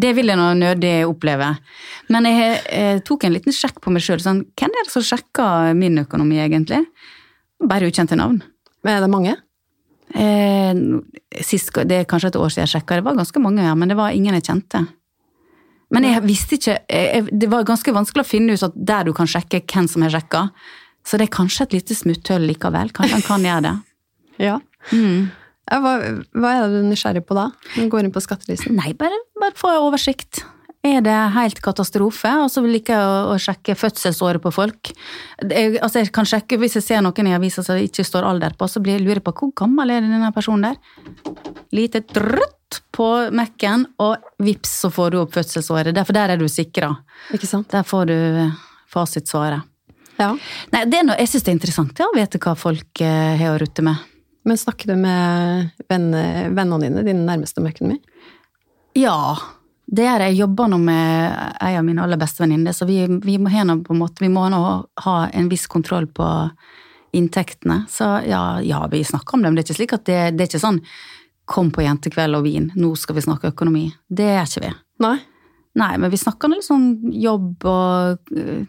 [0.00, 1.48] Det vil jeg nå nødig oppleve.
[2.14, 4.20] Men jeg, jeg tok en liten sjekk på meg sjøl.
[4.22, 6.84] Sånn, hvem er det som sjekker min økonomi, egentlig?
[7.60, 8.38] Bare ukjente navn.
[8.86, 9.34] Men er det mange?
[10.14, 13.74] Eh, sist, det er kanskje et år siden jeg sjekka, det var ganske mange, ja,
[13.78, 14.86] men det var ingen jeg kjente.
[15.90, 19.12] Men jeg visste ikke jeg, Det var ganske vanskelig å finne ut at der du
[19.16, 20.46] kan sjekke hvem som har sjekka.
[21.02, 22.92] Så det er kanskje et lite smutthull likevel.
[22.94, 23.76] Kanskje han kan gjøre det.
[24.40, 24.54] Ja.
[25.70, 25.92] Ja, hva,
[26.34, 27.50] hva er det du er nysgjerrig på da?
[27.76, 28.74] Når du går inn på skattelisten?
[28.78, 30.42] Nei, bare, bare få oversikt.
[30.80, 32.30] Er det helt katastrofe?
[32.40, 34.92] Og så liker jeg å, å sjekke fødselsåret på folk.
[35.44, 38.24] Jeg, altså jeg kan sjekke, Hvis jeg ser noen i avisa som det ikke står
[38.24, 40.80] alder på, så blir jeg lurer på hvor gammel er denne personen der.
[41.76, 45.92] Lite drøtt på Mac-en, og vips, så får du opp fødselsåret.
[45.94, 46.94] Derfor der er du sikra.
[47.70, 48.56] Der får du eh,
[48.90, 49.68] fasitsvaret.
[50.20, 50.32] Ja.
[50.72, 53.36] Nei, det er noe, Jeg syns det er interessant ja, å vite hva folk eh,
[53.40, 54.09] har å rutte med.
[54.48, 57.98] Men snakker du med venner, vennene dine, dine nærmeste om økonomi?
[58.96, 59.36] Ja,
[59.90, 60.30] det er det.
[60.32, 63.50] Jeg jobber nå med ei av mine aller beste venninner, så vi, vi må
[63.98, 64.62] måte, vi må nå
[65.04, 66.26] ha en viss kontroll på
[67.12, 67.84] inntektene.
[67.90, 70.46] Så ja, ja, vi snakker om det, men det er ikke slik at det, det
[70.46, 70.84] er ikke sånn
[71.50, 73.88] kom på jentekveld og vin, nå skal vi snakke økonomi.
[74.06, 74.70] Det er ikke vi.
[75.02, 75.16] Nei?
[75.80, 78.60] Nei, men vi snakker nå litt sånn jobb og uh,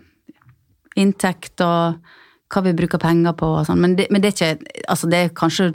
[1.01, 2.01] inntekt og
[2.51, 5.19] hva vi bruker penger på og sånn, men, det, men det er ikke Altså, det
[5.25, 5.69] er kanskje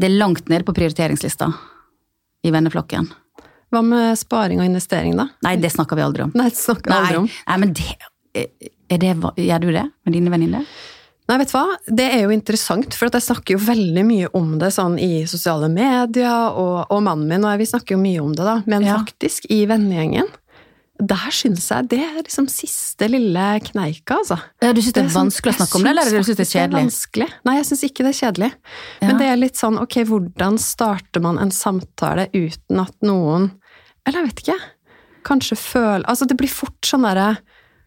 [0.00, 1.50] Det er langt nede på prioriteringslista
[2.46, 3.10] i venneflokken.
[3.70, 5.26] Hva med sparing og investering, da?
[5.44, 6.30] Nei, det snakker vi aldri om.
[6.34, 7.26] Nei, det snakker vi aldri om.
[7.50, 7.90] Nei, men det,
[8.88, 9.10] det
[9.44, 10.64] Gjør du det med dine venninner?
[11.30, 11.76] Nei, vet du hva?
[12.00, 15.68] Det er jo interessant, for jeg snakker jo veldig mye om det sånn i sosiale
[15.70, 18.56] medier, og, og mannen min og jeg, vi snakker jo mye om det, da.
[18.66, 18.96] Men Ja.
[18.98, 20.26] faktisk, i vennegjengen,
[21.06, 24.36] der syns jeg det er liksom siste lille kneika, altså.
[24.62, 26.46] Ja, du syns det er sånn- vanskelig å snakke om det, eller du syns det
[26.46, 26.70] er kjedelig?
[26.76, 27.28] Det vanskelig.
[27.44, 28.50] Nei, jeg syns ikke det er kjedelig.
[29.00, 29.06] Ja.
[29.08, 33.50] Men det er litt sånn, ok, hvordan starter man en samtale uten at noen
[34.06, 34.58] Eller jeg vet ikke.
[35.28, 37.38] Kanskje føle Altså, det blir fort sånn derre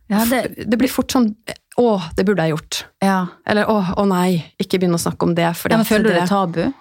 [0.10, 1.32] Ja, det, Det blir fort sånn
[1.80, 2.84] Å, det burde jeg gjort.
[3.02, 3.26] ja.
[3.48, 5.48] Eller å, å nei, ikke begynn å snakke om det.
[5.58, 6.74] fordi ja men føler du det er tabu?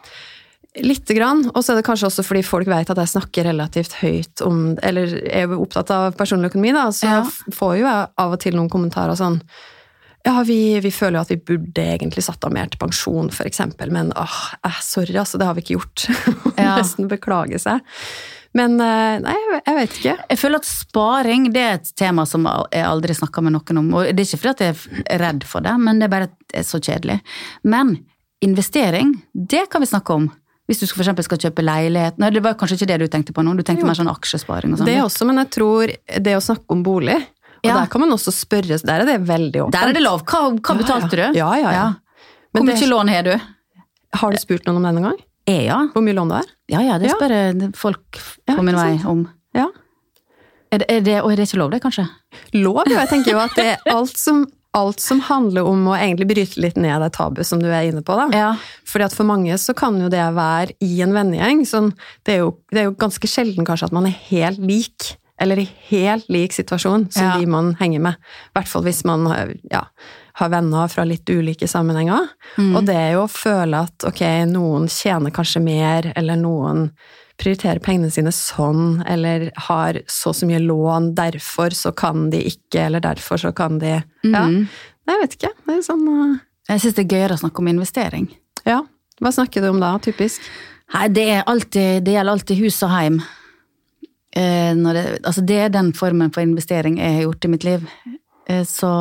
[0.81, 1.51] Lite grann.
[1.55, 4.79] Og så er det kanskje også fordi folk vet at jeg snakker relativt høyt om
[4.83, 6.87] Eller er opptatt av personlig økonomi, da.
[6.97, 7.23] Så Ja.
[7.53, 9.41] får jo jeg av og til noen kommentarer sånn
[10.25, 13.91] Ja, vi, vi føler jo at vi burde egentlig satt av mer til pensjon, eksempel,
[13.91, 16.05] men åh, eh, sorry, altså, det har vi ikke gjort.
[16.63, 16.77] Ja.
[16.79, 17.81] Nesten beklage seg.
[18.55, 19.35] Men eh, nei,
[19.67, 20.15] jeg- vet ikke.
[20.31, 23.91] Jeg føler at sparing det er et tema som jeg aldri snakker med noen om.
[23.99, 26.31] Og det er ikke fordi at jeg er redd for det, men det er bare
[26.63, 27.19] så kjedelig.
[27.65, 27.97] Men
[28.47, 30.31] investering, det kan vi snakke om.
[30.73, 33.45] Hvis du for skal kjøpe leilighet Nei, det var kanskje ikke det du tenkte på
[33.45, 33.91] nå, du tenkte Jo.
[33.91, 34.89] mer sånn aksjesparing og sånn.
[34.89, 35.93] Det også, men jeg tror
[36.25, 37.75] det å snakke om bolig Og Ja.
[37.77, 39.73] der kan man også spørre, der er det veldig åpent.
[39.77, 40.25] Der er det lov.
[40.25, 41.29] Hva, hva Ja, betalte ja.
[41.31, 41.39] du?
[41.39, 41.85] Ja, ja, ja.
[42.55, 43.37] Men Hvor mye lån har du?
[44.15, 45.21] Har du spurt noen om det noen gang?
[45.47, 45.77] E, ja.
[45.95, 46.51] Hvor mye lån det er?
[46.75, 48.19] Ja, ja, det spør jeg folk
[48.51, 49.23] på min vei om.
[49.55, 49.69] Ja.
[50.73, 52.09] Er det, er det, og er det ikke lov, det, kanskje?
[52.57, 52.97] Lov, jo.
[52.97, 56.61] Jeg tenker jo at det er alt som, alt som handler om å egentlig bryte
[56.65, 58.29] litt ned det tabu som du er inne på, da.
[58.33, 58.51] Ja.
[58.89, 61.67] Fordi at for mange så kan jo det være i en vennegjeng.
[61.69, 61.91] Sånn,
[62.25, 65.59] det, er jo, det er jo ganske sjelden kanskje at man er helt lik, eller
[65.61, 67.37] i helt lik situasjon som Ja.
[67.39, 68.17] de man henger med.
[68.53, 69.27] I hvert fall hvis man
[69.73, 69.85] ja,
[70.41, 72.31] har venner fra litt ulike sammenhenger.
[72.57, 72.77] Mm.
[72.77, 76.93] Og det er jo å føle at ok, noen tjener kanskje mer, eller noen
[77.41, 82.43] prioriterer pengene sine sånn, eller har så og så mye lån, derfor så kan de
[82.53, 84.69] ikke, eller derfor så kan de Ja, Mhm.
[85.09, 85.49] Jeg vet ikke.
[85.67, 88.29] Det er sånn uh, Jeg syns det er gøyere å snakke om investering.
[88.65, 88.83] Ja.
[89.21, 90.41] Hva snakker du om da, typisk?
[90.95, 93.21] Nei, det, alltid, det gjelder alltid hus og heim.
[94.37, 97.87] Eh, det, altså det er den formen for investering jeg har gjort i mitt liv.
[98.49, 98.93] Eh, så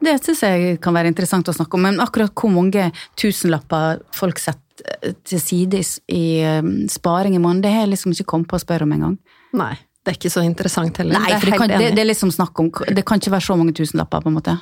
[0.00, 1.86] det syns jeg kan være interessant å snakke om.
[1.88, 2.90] Men akkurat hvor mange
[3.20, 5.80] tusenlapper folk setter eh, til side
[6.12, 6.60] i, eh,
[6.92, 9.16] sparing i måneden, det har jeg liksom ikke kommet på å spørre om engang.
[9.56, 9.74] Nei.
[10.00, 11.18] Det er ikke så interessant heller.
[11.20, 13.56] Nei, for det kan, det, det er liksom snakk om Det kan ikke være så
[13.60, 14.54] mange tusenlapper, på en måte.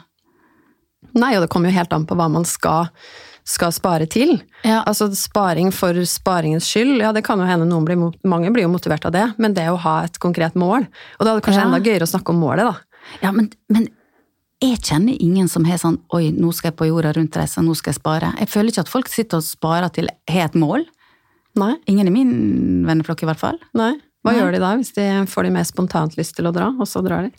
[1.15, 2.89] Nei, og det kommer jo helt an på hva man skal,
[3.47, 4.35] skal spare til.
[4.67, 4.81] Ja.
[4.83, 8.73] Altså sparing for sparingens skyld, ja det kan jo hende noen blir, mange blir jo
[8.73, 11.63] motivert av det, men det å ha et konkret mål, og da er det kanskje
[11.63, 11.69] Ja.
[11.71, 12.75] enda gøyere å snakke om målet da.
[13.23, 13.87] Ja, men, men
[14.61, 17.93] jeg kjenner ingen som har sånn Oi, nå skal jeg på jorda rundt-reise, nå skal
[17.93, 18.33] jeg spare.
[18.41, 20.87] Jeg føler ikke at folk sitter og sparer til har et mål.
[21.59, 22.33] Nei, Ingen i min
[22.87, 23.59] venneflokk, i hvert fall.
[23.75, 23.95] nei.
[24.27, 24.41] Hva Nei.
[24.41, 27.01] gjør de da, hvis de får de mer spontant lyst til å dra, og så
[27.07, 27.31] drar de?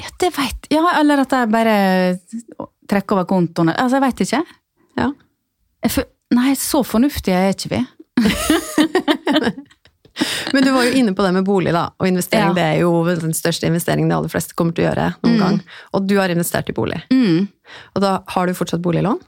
[0.00, 1.74] Ja, det veit Ja, eller at jeg bare
[2.88, 3.68] trekker over kontoen.
[3.74, 4.40] Altså, jeg veit ikke.
[4.96, 5.10] Ja.
[5.84, 7.82] Jeg Nei, så fornuftige er ikke vi.
[10.52, 12.54] Men du var jo inne på det med bolig da, og investering, Ja.
[12.56, 15.60] det er jo den største investeringen de aller fleste kommer til å gjøre noen gang.
[15.94, 17.00] Og du har investert i bolig.
[17.12, 17.48] Mm.
[17.94, 19.20] Og da har du fortsatt boliglån?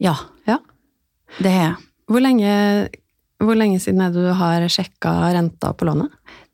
[0.00, 0.16] Ja,
[0.46, 0.58] Ja.
[1.38, 1.76] det har jeg.
[2.10, 2.88] Hvor lenge,
[3.40, 6.10] hvor lenge siden er det du har sjekka renta på lånet?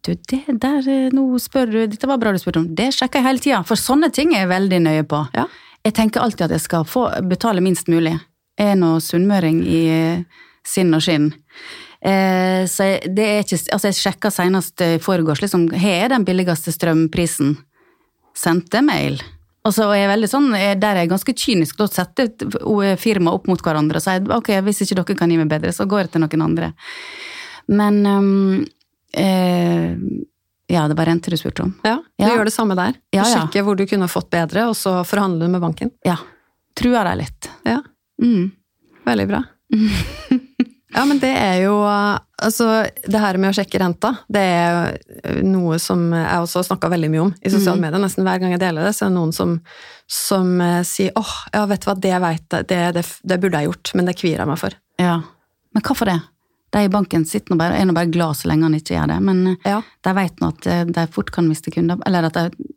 [0.06, 2.68] Du, det der eh, Nå spør du Dette var bra du spurte om.
[2.78, 5.24] Det sjekker jeg hele tida, for sånne ting er jeg veldig nøye på.
[5.34, 5.46] Ja.
[5.84, 8.12] Jeg tenker alltid at jeg skal få betale minst mulig.
[8.58, 10.22] Jeg er nå sunnmøring i eh,
[10.66, 11.32] sinn og skinn.
[12.06, 16.24] Eh, så det er ikke Altså, jeg sjekka senest i forgårs, liksom, har jeg den
[16.28, 17.56] billigste strømprisen?
[18.36, 19.16] Sendte mail.
[19.66, 21.76] Og så er jeg veldig sånn, eh, Der er jeg ganske kynisk.
[21.80, 22.28] Da setter
[23.00, 25.86] firma opp mot hverandre og sier ok, hvis ikke dere kan gi meg bedre, så
[25.88, 26.72] går jeg til noen andre.
[27.68, 28.66] Men um,
[29.12, 29.96] eh,
[30.68, 31.74] Ja, det var renter du spurte om.
[31.84, 32.30] Ja, du Ja.
[32.36, 32.92] gjør det samme der.
[32.92, 33.34] Du Ja, ja.
[33.46, 35.90] sjekker hvor du kunne fått bedre, og så forhandler du med banken.
[36.04, 36.16] Ja.
[36.76, 37.48] Truer deg litt.
[37.64, 37.80] Ja,
[38.22, 38.52] Mm.
[39.06, 39.42] veldig bra.
[40.96, 41.74] Ja, men det er jo
[42.37, 42.66] Altså,
[43.09, 47.09] det her med å sjekke renta, det er noe som jeg også har snakka veldig
[47.14, 47.96] mye om i sosiale medier.
[48.02, 49.54] Nesten hver gang jeg deler det, så er det noen som,
[50.04, 53.62] som eh, sier åh, ja, vet du hva, det vet jeg, det, det, det burde
[53.64, 54.76] jeg gjort, men det kvier jeg meg for.
[55.00, 55.14] Ja.
[55.72, 56.18] Men hvorfor det?
[56.76, 59.14] De i banken sitter nå bare, er nå bare glad så lenge han ikke gjør
[59.14, 59.80] det, men eh, Ja.
[60.04, 62.04] de vet nå at eh, de fort kan miste kunder.
[62.04, 62.70] Eller at de,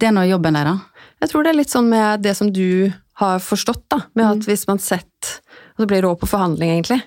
[0.00, 0.80] det er nå jobben deres.
[1.20, 2.88] Jeg tror det er litt sånn med det som du
[3.20, 4.06] har forstått, da.
[4.16, 5.11] Med at hvis man setter
[5.76, 7.00] Og så blir det rå på forhandling, egentlig.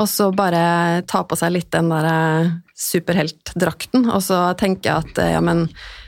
[0.00, 5.18] Og så bare ta på seg litt den der eh, superheltdrakten, og så tenke at
[5.18, 5.64] eh, ja, men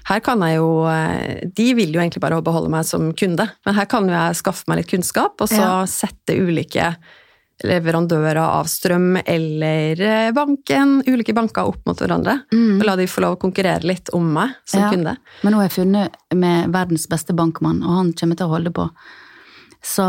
[0.08, 3.74] her kan jeg jo eh, De vil jo egentlig bare beholde meg som kunde, men
[3.76, 5.74] her kan jo jeg skaffe meg litt kunnskap, og så Ja.
[5.90, 6.94] sette ulike
[7.62, 12.40] leverandører av strøm eller banken, ulike banker opp mot hverandre.
[12.50, 14.90] Og la de få lov å konkurrere litt om meg som Ja.
[14.90, 15.16] kunde.
[15.44, 18.72] Men nå har jeg funnet med verdens beste bankmann, og han kommer til å holde
[18.74, 18.88] på.
[19.82, 20.04] Så,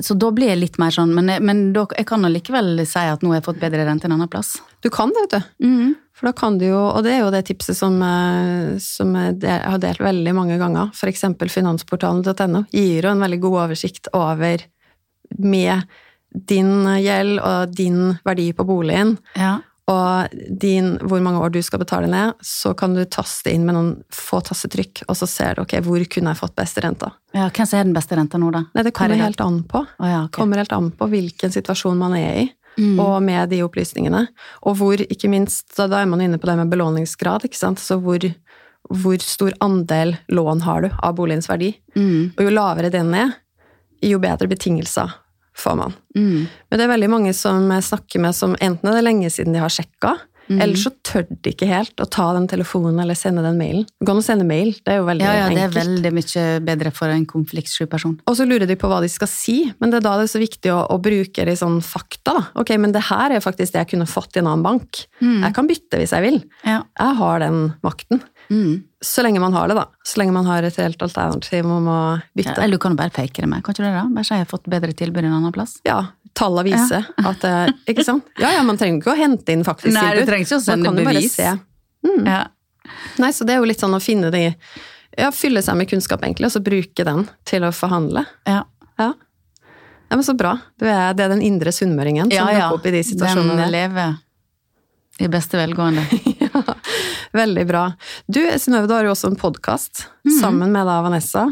[0.00, 3.20] så da blir jeg litt mer sånn, men, men da, jeg kan allikevel si at
[3.20, 4.54] nå har jeg fått bedre rente en annen plass.
[4.80, 5.50] Du kan det, vet du.
[6.16, 9.38] For da kan du jo, og det er jo det tipset som, eh, som jeg
[9.44, 14.64] har delt veldig mange ganger, eksempel finansportalen.no, gir jo en veldig god oversikt over
[15.38, 15.84] med
[16.48, 19.58] din gjeld og din verdi på boligen, Ja.
[19.88, 23.76] Og din, hvor mange år du skal betale ned, så kan du taste inn med
[23.76, 27.12] noen få tastetrykk, og så ser du ok, hvor kunne jeg fått beste renta.
[27.32, 28.66] ja hvem som er den beste renta nå, da?
[28.76, 29.80] Nei, det kommer helt an på.
[29.86, 30.36] Oh, ja, okay.
[30.42, 32.46] kommer helt an på hvilken situasjon man er i,
[32.78, 33.00] Mm.
[33.02, 34.28] og med de opplysningene.
[34.62, 37.80] Og hvor, ikke minst, da da er man inne på det med belåningsgrad, ikke sant.
[37.82, 38.22] Så hvor,
[38.86, 41.72] hvor stor andel lån har du av boligens verdi?
[41.96, 42.36] Mm.
[42.38, 43.32] Og jo lavere den er,
[44.06, 45.10] jo bedre betingelser
[45.58, 45.94] får man.
[46.16, 46.48] Mm.
[46.70, 49.52] Men det er veldig mange som jeg snakker med som enten er det lenge siden
[49.56, 50.16] de har sjekka,
[50.48, 50.62] Mm.
[50.64, 53.82] eller så tør de ikke helt å ta den telefonen eller sende den mailen.
[54.00, 56.44] Gå an å sende mail, det er jo veldig Ja, ja, det er veldig mye
[56.64, 58.14] bedre for en konfliktsky person.
[58.26, 60.32] Og så lurer de på hva de skal si, men det er da det er
[60.32, 62.32] så viktig å, å bruke litt sånn fakta.
[62.32, 62.46] da.
[62.64, 65.02] Ok, men det her er faktisk det jeg kunne fått i en annen bank.
[65.20, 66.40] Jeg kan bytte hvis jeg vil.
[66.64, 66.80] Ja.
[66.96, 68.22] Jeg har den makten.
[68.50, 68.82] Mm.
[69.00, 69.86] Så lenge man har det, da.
[70.02, 72.00] Så lenge man har et reelt alternativ om å
[72.38, 73.62] Ja, eller du kan jo bare peke det med.
[73.64, 73.94] Kan ikke du det?
[73.94, 74.06] da?
[74.14, 75.76] Bare si jeg har fått bedre tilbud en annen plass.
[75.88, 76.00] Ja,
[76.38, 77.46] tallene viser at
[77.90, 78.28] Ikke sant?
[78.40, 80.94] Ja, ja, man trenger ikke å hente inn faktisk Nei, du trenger ikke å sende
[80.96, 81.38] bevis.
[82.06, 82.24] Mm.
[82.26, 82.42] Ja.
[83.20, 84.44] Nei, så det er jo litt sånn å finne de
[85.18, 88.22] Ja, fylle seg med kunnskap, egentlig, og så bruke den til å forhandle.
[88.46, 88.62] Ja.
[89.00, 89.12] Ja.
[90.08, 90.56] ja men så bra.
[90.80, 92.68] Er, det er den indre sunnmøringen som ja, ja.
[92.68, 93.60] dukker opp i de situasjonene.
[93.66, 94.16] Den lever
[95.18, 96.06] i beste velgående.
[97.36, 97.82] Veldig bra.
[98.30, 100.40] Du, Synnøve, du har jo også en podkast Mhm.
[100.40, 101.44] sammen med da Vanessa,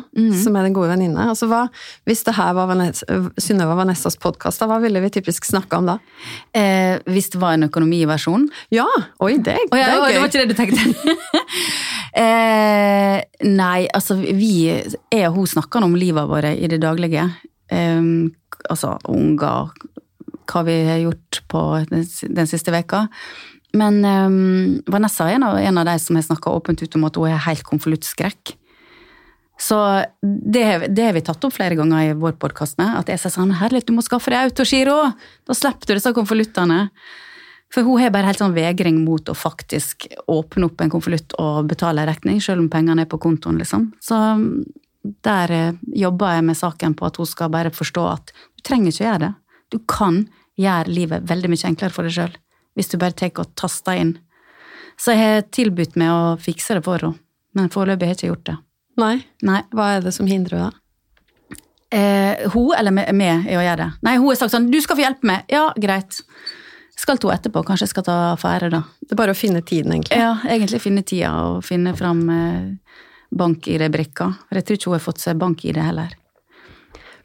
[0.42, 1.28] som er den gode venninne.
[1.30, 1.68] Altså, hva,
[2.04, 2.68] hvis det her var
[3.38, 5.98] Synnøve og Vanessas podkast, hva ville vi typisk snakka om da?
[6.52, 8.86] Eh, hvis det var en økonomiversjon Ja!
[9.20, 11.16] Oi, det, oh, ja, det er det var ikke det du tenkte?
[12.20, 14.52] eh, nei, altså vi
[15.12, 17.28] Jeg og hun snakker om livet vårt i det daglige.
[17.70, 18.02] Eh,
[18.70, 19.72] altså unger,
[20.46, 22.04] hva vi har gjort på den,
[22.34, 23.06] den siste veka.
[23.76, 27.04] Men um, Vanessa er en av, en av de som har snakka åpent ut om
[27.08, 28.56] at hun er helt konvoluttskrekk.
[29.58, 29.76] Så
[30.22, 32.80] det, det har vi tatt opp flere ganger i vår podkast.
[32.80, 34.98] At jeg sier sånn Herlig, du må skaffe deg autogiro!
[35.48, 36.86] Da slipper du disse konvoluttene.
[37.72, 41.72] For hun har bare helt sånn vegring mot å faktisk åpne opp en konvolutt og
[41.72, 43.88] betale en regning, selv om pengene er på kontoen, liksom.
[43.98, 44.20] Så
[45.26, 48.92] der eh, jobber jeg med saken på at hun skal bare forstå at du trenger
[48.92, 49.32] ikke å gjøre det.
[49.74, 50.20] Du kan
[50.60, 52.36] gjøre livet veldig mye enklere for deg sjøl
[52.76, 54.16] hvis du bare tar og taster inn.
[55.00, 57.20] Så jeg har tilbudt meg å fikse det for henne,
[57.56, 58.56] men foreløpig har jeg ikke gjort det.
[59.00, 59.14] Nei.
[59.44, 59.62] Nei.
[59.76, 60.82] Hva er det som hindrer henne?
[61.96, 63.90] Eh, hun eller meg i å gjøre det?
[64.04, 65.44] Nei, hun har sagt sånn 'du skal få hjelpe meg'.
[65.48, 66.20] Ja, greit.
[66.96, 68.82] Skal to etterpå, kanskje jeg skal ta affære, da.
[69.00, 70.16] Det er bare å finne tiden, egentlig.
[70.16, 73.02] Ja, egentlig finne tida og finne fram eh,
[73.36, 74.30] bank-ID-brikka.
[74.48, 76.16] For jeg tror ikke hun har fått seg bank-ID heller.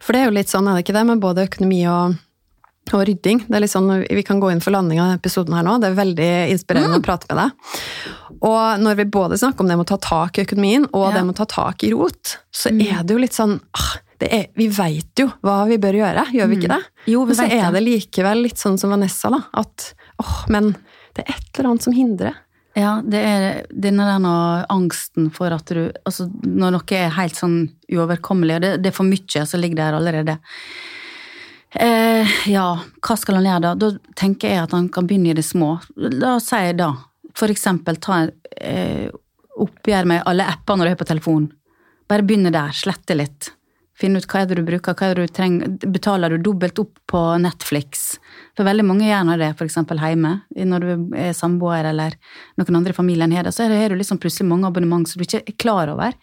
[0.01, 2.19] For det er jo litt sånn, er det ikke det, med både økonomi og,
[2.99, 3.39] og rydding.
[3.47, 5.79] Det er litt sånn, Vi kan gå inn for landing av episoden her nå.
[5.81, 7.01] Det er veldig inspirerende Mm.
[7.01, 7.51] å prate med deg.
[8.41, 11.17] Og når vi både snakker om det med å ta tak i økonomien og Ja.
[11.17, 12.81] det med å ta tak i rot, så Mm.
[12.81, 16.25] er det jo litt sånn ah, det er, Vi veit jo hva vi bør gjøre,
[16.31, 16.81] gjør vi ikke det?
[16.83, 17.07] Mm.
[17.07, 17.83] Jo, vi Men så er det.
[17.83, 19.43] likevel litt sånn som Vanessa, da.
[19.53, 20.75] At åh, men
[21.15, 22.35] det er et eller annet som hindrer.
[22.75, 27.69] Ja, det er denne der angsten for at du Altså, når noe er helt sånn
[27.91, 30.37] uoverkommelig, og det, det er for mye som ligger der allerede.
[31.75, 32.65] Eh, ja,
[32.99, 33.71] hva skal han gjøre da?
[33.79, 35.77] Da tenker jeg at han kan begynne i det små.
[35.95, 36.91] La oss si da,
[37.37, 38.25] for eksempel ta
[38.57, 39.07] eh,
[39.61, 41.49] oppgjør med alle apper når du er på telefonen.
[42.11, 43.53] Bare begynne der, slette litt.
[43.95, 45.75] Finne ut hva er det du bruker, hva er det du trenger.
[45.93, 48.17] Betaler du dobbelt opp på Netflix?
[48.61, 50.35] For veldig mange gjør nå det, for eksempel hjemme.
[50.53, 52.13] Når du er samboer eller
[52.61, 55.25] noen andre i familien har det, så har du liksom plutselig mange abonnement som du
[55.25, 56.13] ikke er klar over.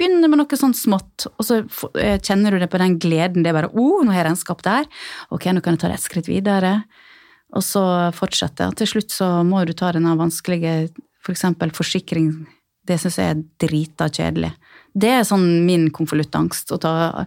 [0.00, 1.58] Begynner med noe sånn smått, og så
[2.00, 3.44] eh, kjenner du det på den gleden.
[3.44, 4.88] Det er bare 'Å, oh, nå har jeg regnskap der'.
[5.36, 6.70] Ok, nå kan jeg ta det et skritt videre.
[7.52, 7.84] Og så
[8.16, 8.70] fortsette.
[8.80, 12.30] Til slutt så må du ta denne vanskelige for eksempel forsikring.
[12.88, 14.54] Det syns jeg er drita kjedelig.
[14.96, 17.26] Det er sånn min konvoluttangst, å ta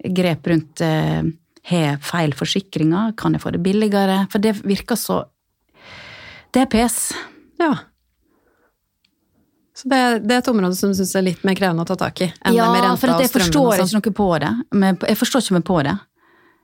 [0.00, 1.28] grep rundt eh,
[1.68, 3.12] Har jeg feil forsikringer?
[3.18, 4.22] Kan jeg få det billigere?
[4.32, 5.24] For det virker så
[6.54, 7.12] Det er pes.
[7.60, 7.74] Ja.
[9.78, 11.94] Så det, det er et område som du syns er litt mer krevende å ta
[12.00, 14.00] tak i enn ja, det med renta for at og jeg strømmen forstår og sånn.
[14.00, 14.52] ikke noe på det.
[15.12, 15.94] Jeg forstår ikke meg på det.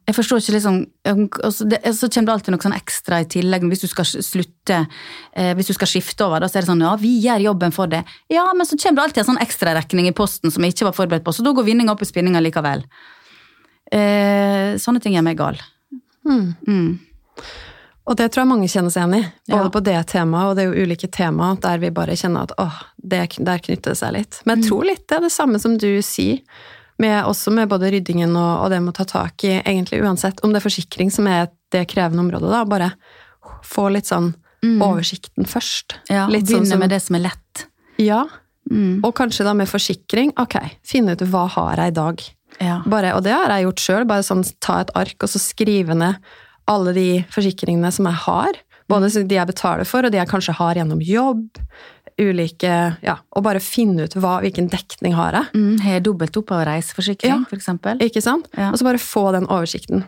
[0.05, 0.79] Jeg forstår ikke liksom
[1.09, 3.65] altså det, Så kommer det alltid noe sånn ekstra i tillegg.
[3.71, 4.81] Hvis du skal slutte,
[5.33, 7.77] eh, hvis du skal skifte over, da så er det sånn ja, vi gjør jobben
[7.77, 8.03] for det.
[8.33, 10.99] Ja, men så kommer det alltid en sånn ekstraregning i posten som jeg ikke var
[10.99, 12.85] forberedt på, så da går vinninga opp i spinninga likevel.
[13.93, 15.59] Eh, sånne ting gjør meg gal.
[16.24, 16.55] Mm.
[16.66, 16.99] Mm.
[18.05, 19.32] Og det tror jeg mange kjenner seg igjen i.
[19.49, 19.70] Både Ja.
[19.72, 22.82] på det temaet, og det er jo ulike tema der vi bare kjenner at åh,
[23.01, 24.41] det, der knytter det seg litt.
[24.45, 24.62] Men Mm.
[24.62, 26.41] jeg tror litt det er det samme som du sier,
[26.99, 30.41] med, også med både ryddingen og, og det med å ta tak i, egentlig uansett
[30.45, 32.64] om det er forsikring som er det krevende området, da.
[32.64, 32.93] Bare
[33.64, 35.97] få litt sånn oversikten først.
[36.09, 36.14] Mm.
[36.14, 37.66] Ja, litt Begynne sånn som, med det som er lett.
[37.99, 38.24] Ja,
[38.70, 39.01] Mm.
[39.05, 40.32] og kanskje da med forsikring.
[40.39, 42.22] Ok, finne ut hva har jeg i dag.
[42.61, 42.81] Ja.
[42.87, 44.07] Bare, og det har jeg gjort sjøl.
[44.07, 46.21] Bare sånn ta et ark og så skrive ned
[46.71, 48.61] alle de forsikringene som jeg har.
[48.89, 51.47] Både de jeg betaler for, og de jeg kanskje har gjennom jobb.
[52.21, 55.49] Ulike Ja, og bare finne ut hva, hvilken dekning har jeg.
[55.57, 57.45] Mm, har jeg dobbelt opp av reiseforsikring, Ja.
[57.51, 57.99] for?
[58.05, 58.47] Ikke sant?
[58.57, 58.71] Ja.
[58.71, 60.05] Og så bare få den oversikten.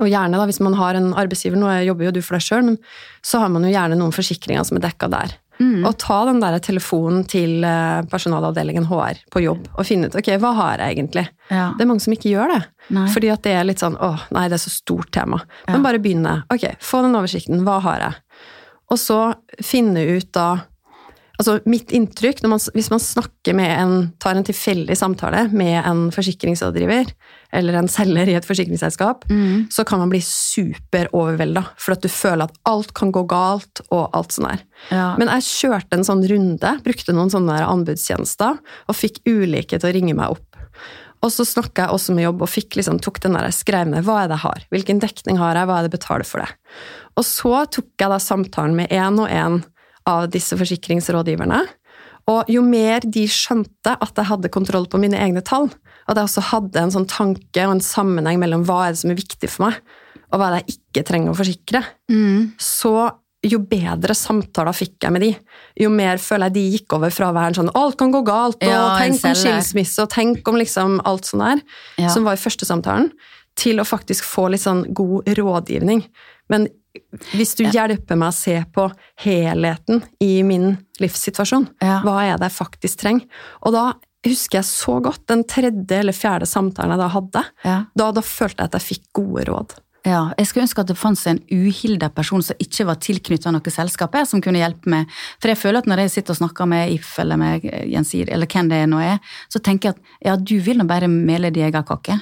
[0.00, 2.64] Og gjerne, da, hvis man har en arbeidsgiver, nå jobber jo du for deg sjøl,
[2.64, 2.78] men
[3.22, 5.34] så har man jo gjerne noen forsikringer som er dekka der.
[5.62, 5.84] Mm.
[5.86, 10.32] Og ta den der telefonen til eh, personalavdelingen HR på jobb og finne ut ok,
[10.42, 11.26] hva har jeg egentlig.
[11.52, 11.68] Ja.
[11.76, 12.60] Det er mange som ikke gjør det.
[12.96, 13.06] Nei.
[13.14, 15.38] Fordi at det er litt sånn åh, nei, det er så stort tema.
[15.66, 15.76] Ja.
[15.76, 16.40] Men bare begynne.
[16.52, 17.62] Ok, få den oversikten.
[17.68, 18.18] Hva har jeg?
[18.92, 19.20] Og så
[19.62, 20.48] finne ut da
[21.40, 26.02] Altså, mitt inntrykk, man, hvis man snakker med en, tar en tilfeldig samtale med en
[26.14, 27.08] forsikringsrådgiver,
[27.56, 29.66] eller en selger i et forsikringsselskap, Mm.
[29.72, 34.10] så kan man bli superovervelda, for at du føler at alt kan gå galt, og
[34.16, 34.62] alt sånn der.
[34.90, 35.08] Ja.
[35.20, 38.58] Men jeg kjørte en sånn runde, brukte noen sånne anbudstjenester,
[38.88, 40.48] og fikk ulike til å ringe meg opp.
[41.22, 44.04] Og så snakka jeg også med jobb, og fikk liksom, tok den der, skrev ned
[44.04, 46.42] hva er det jeg har, hvilken dekning har jeg, hva er det jeg betaler for
[46.42, 46.50] det.
[47.16, 49.60] Og så tok jeg da samtalen med én og én
[50.06, 51.62] av disse forsikringsrådgiverne.
[52.30, 55.70] Og jo mer de skjønte at jeg hadde kontroll på mine egne tall,
[56.08, 59.10] at jeg også hadde en sånn tanke og en sammenheng mellom hva er det som
[59.10, 59.80] er viktig for meg,
[60.32, 62.52] og hva er det jeg ikke trenger å forsikre, Mm.
[62.58, 65.36] så jo bedre samtaler fikk jeg med de,
[65.82, 68.22] jo mer føler jeg de gikk over fra å være en sånn 'alt kan gå
[68.24, 71.62] galt', og Ja, tenk om skilsmisse, og tenk om liksom alt sånn der,
[71.98, 72.08] Ja.
[72.08, 73.10] som var i første samtalen,
[73.56, 76.06] til å faktisk få litt sånn god rådgivning.
[76.48, 76.68] Men
[77.32, 78.86] hvis du hjelper meg å se på
[79.24, 82.00] helheten i min livssituasjon, Ja.
[82.04, 83.26] hva er det jeg faktisk trenger?
[83.62, 83.84] Og da
[84.24, 87.44] husker jeg så godt den tredje eller fjerde samtalen jeg da hadde.
[87.64, 87.78] Ja.
[87.96, 89.74] Da, da følte jeg at jeg fikk gode råd.
[90.04, 93.70] Ja, jeg skulle ønske at det fantes en uhilda person som ikke var tilknyttet noe
[93.70, 95.06] selskap, jeg, som kunne hjelpe meg.
[95.38, 98.50] For jeg føler at når jeg sitter og snakker med If eller med Gjensidige, eller
[98.50, 101.68] hvem det nå er, så tenker jeg at ja, du vil nå bare mele din
[101.68, 102.18] egen kake.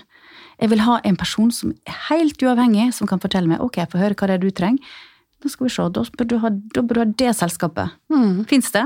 [0.60, 3.90] Jeg vil ha en person som er helt uavhengig, som kan fortelle meg ok, jeg
[3.92, 4.78] får høre hva det er du trenger.
[5.40, 7.90] da skal vi se, da bør du ha, bør du ha det selskapet.
[8.12, 8.44] Mm.
[8.46, 8.82] Fins det?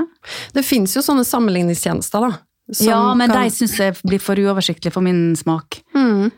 [0.55, 2.37] Det fins jo sånne sammenligningstjenester, da.
[2.79, 5.81] Ja, men kan- de syns jeg blir for uoversiktlig for min smak.
[5.93, 6.31] Mm.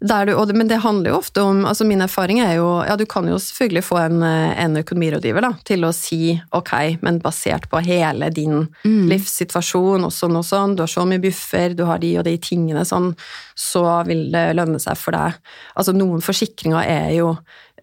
[0.00, 2.66] Der du, og det, men det handler jo ofte om altså Min erfaring er jo
[2.84, 7.20] Ja, du kan jo selvfølgelig få en, en økonomirådgiver da, til å si ok, men
[7.24, 9.08] basert på hele din Mm.
[9.08, 12.36] livssituasjon og sånn og sånn, du har så mye buffer, du har de og de
[12.38, 13.14] tingene sånn,
[13.56, 15.38] så vil det lønne seg for deg.
[15.76, 17.32] Altså noen forsikringer er jo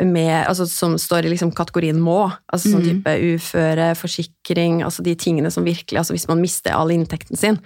[0.01, 2.89] med, altså, som står i liksom kategorien må, altså sånn Mm.
[3.03, 7.59] type uføre, forsikring, altså de tingene som virkelig, altså hvis man mister all inntekten sin,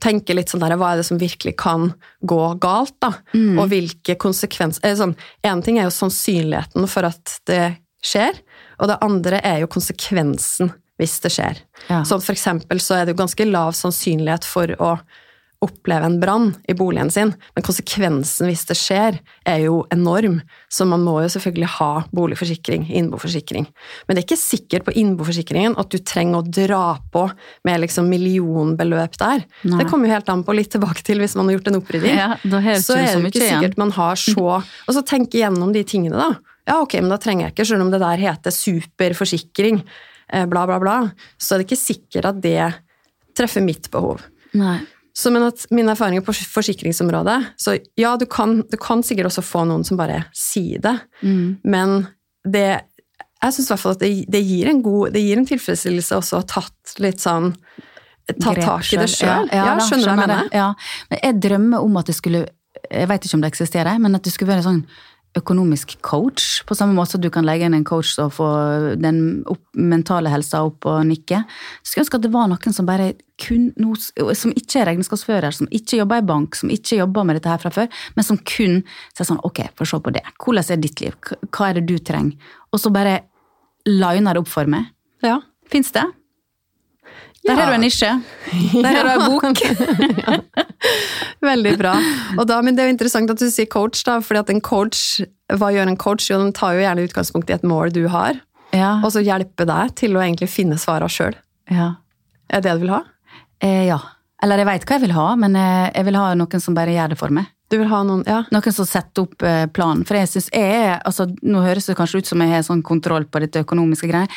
[0.00, 1.92] tenke litt sånn der, hva er det som virkelig kan
[2.24, 3.58] gå galt da, Mm.
[3.58, 5.14] og hvilke konsekvenser, eh, sånn,
[5.44, 8.32] en ting er jo sannsynligheten for at det skjer,
[8.80, 11.56] og det andre er jo konsekvensen hvis det skjer.
[11.90, 12.02] Ja.
[12.02, 15.00] Sånn for eksempel så er det jo ganske lav sannsynlighet for å
[15.64, 20.40] oppleve en brann i boligen sin, men konsekvensen hvis det skjer, er jo enorm.
[20.72, 23.66] Så man må jo selvfølgelig ha boligforsikring, innboforsikring.
[24.06, 26.82] Men det er ikke sikkert på innboforsikringen at du trenger å dra
[27.14, 27.26] på
[27.64, 29.44] med liksom millionbeløp der.
[29.64, 29.80] Nei.
[29.80, 32.18] Det kommer jo helt an på litt tilbake til hvis man har gjort en opprydding.
[32.18, 32.32] Ja,
[32.80, 36.18] så er det jo ikke sikkert man har så Og så tenke gjennom de tingene,
[36.18, 36.54] da.
[36.68, 39.82] Ja, ok, men da trenger jeg ikke, selv om det der heter superforsikring,
[40.32, 40.96] eh, bla, bla, bla,
[41.36, 42.70] så er det ikke sikkert at det
[43.36, 44.22] treffer mitt behov.
[44.56, 44.78] Nei.
[45.14, 49.44] Så men at mine erfaringer på forsikringsområdet Så ja, du kan, du kan sikkert også
[49.46, 51.58] få noen som bare sier det, Mm.
[51.64, 52.06] men
[52.44, 52.82] det
[53.44, 56.16] Jeg syns i hvert fall at det, det gir en god Det gir en tilfredsstillelse
[56.18, 57.52] også å ha tatt litt sånn
[58.24, 59.50] Tatt Grep tak i det sjøl.
[59.52, 60.46] Ja, da, skjønner du hva jeg mener?
[60.56, 60.68] Ja.
[61.10, 62.46] Men jeg drømmer om at det skulle
[62.90, 64.78] Jeg vet ikke om det eksisterer, men at det skulle være sånn
[65.38, 68.48] økonomisk coach, på samme måte som du kan legge inn en coach og få
[69.00, 71.42] den opp, mentale helsa opp og nikke.
[71.82, 73.12] Så skulle ønske at det var noen som bare
[73.42, 73.72] kun
[74.38, 77.62] som ikke er regnskapsfører, som ikke jobber i bank, som ikke jobber med dette her
[77.62, 80.22] fra før, men som kun sier sånn ok, få se på det.
[80.38, 81.16] Hvordan er ditt liv?
[81.50, 82.54] Hva er det du trenger?
[82.70, 83.24] Og så bare
[83.90, 84.86] liner det opp for meg.
[85.26, 85.40] Ja.
[85.72, 86.04] Fins det?
[87.44, 88.08] Der har du en nisje.
[88.82, 89.44] Der har du en bok.
[91.44, 91.94] Veldig bra.
[92.48, 95.02] Da, men det er jo interessant at du sier coach, da, fordi at en coach,
[95.52, 96.28] hva gjør en coach?
[96.30, 98.40] Jo, den tar jo gjerne utgangspunkt i et mål du har,
[98.74, 98.96] Ja.
[99.04, 101.36] og så hjelper deg til å egentlig finne svarene sjøl.
[101.70, 101.94] ja.
[102.52, 102.98] Er det det du vil ha?
[103.64, 103.96] Eh, ja.
[104.44, 106.92] Eller jeg veit hva jeg vil ha, men eh, jeg vil ha noen som bare
[106.92, 107.46] gjør det for meg.
[107.72, 108.42] Du vil ha noen Ja.
[108.52, 110.04] Noen som setter opp eh, planen.
[110.04, 112.82] For jeg synes jeg er altså, Nå høres det kanskje ut som jeg har sånn
[112.84, 114.30] kontroll på dette økonomiske greiet.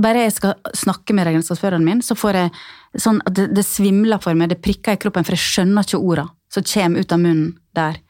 [0.00, 4.22] Bare jeg skal snakke med regnskapsføreren min, så får jeg sånn at det, det svimler
[4.22, 7.20] for meg, det prikker i kroppen, for jeg skjønner ikke orda som kommer ut av
[7.20, 8.00] munnen der.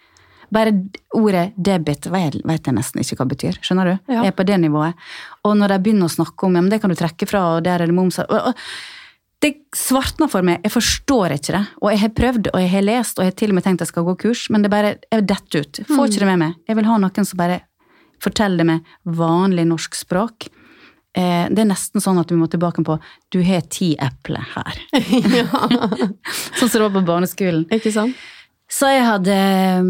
[0.52, 0.72] Bare
[1.16, 3.60] ordet debit vet jeg nesten ikke hva det betyr.
[3.64, 3.94] Skjønner du?
[4.12, 4.20] Ja.
[4.20, 4.98] Jeg er på det nivået.
[5.48, 7.64] Og når de begynner å snakke om ja, men det kan du trekke fra, og
[7.64, 8.20] der er det moms
[9.42, 10.60] Det svartner for meg.
[10.62, 11.62] Jeg forstår ikke det.
[11.80, 13.80] Og jeg har prøvd, og jeg har lest, og jeg har til og med tenkt
[13.80, 15.80] jeg skal gå kurs, men det bare jeg detter ut.
[15.88, 16.58] Får ikke det med meg.
[16.68, 17.62] Jeg vil ha noen som bare
[18.22, 20.50] forteller det med vanlig norsk språk.
[21.14, 22.96] Eh, det er nesten sånn at vi må tilbake på
[23.34, 24.78] du har ti epler her.
[26.58, 27.66] sånn som det var på barneskolen.
[27.74, 28.16] Ikke sant?
[28.72, 29.34] Så jeg hadde
[29.84, 29.88] um,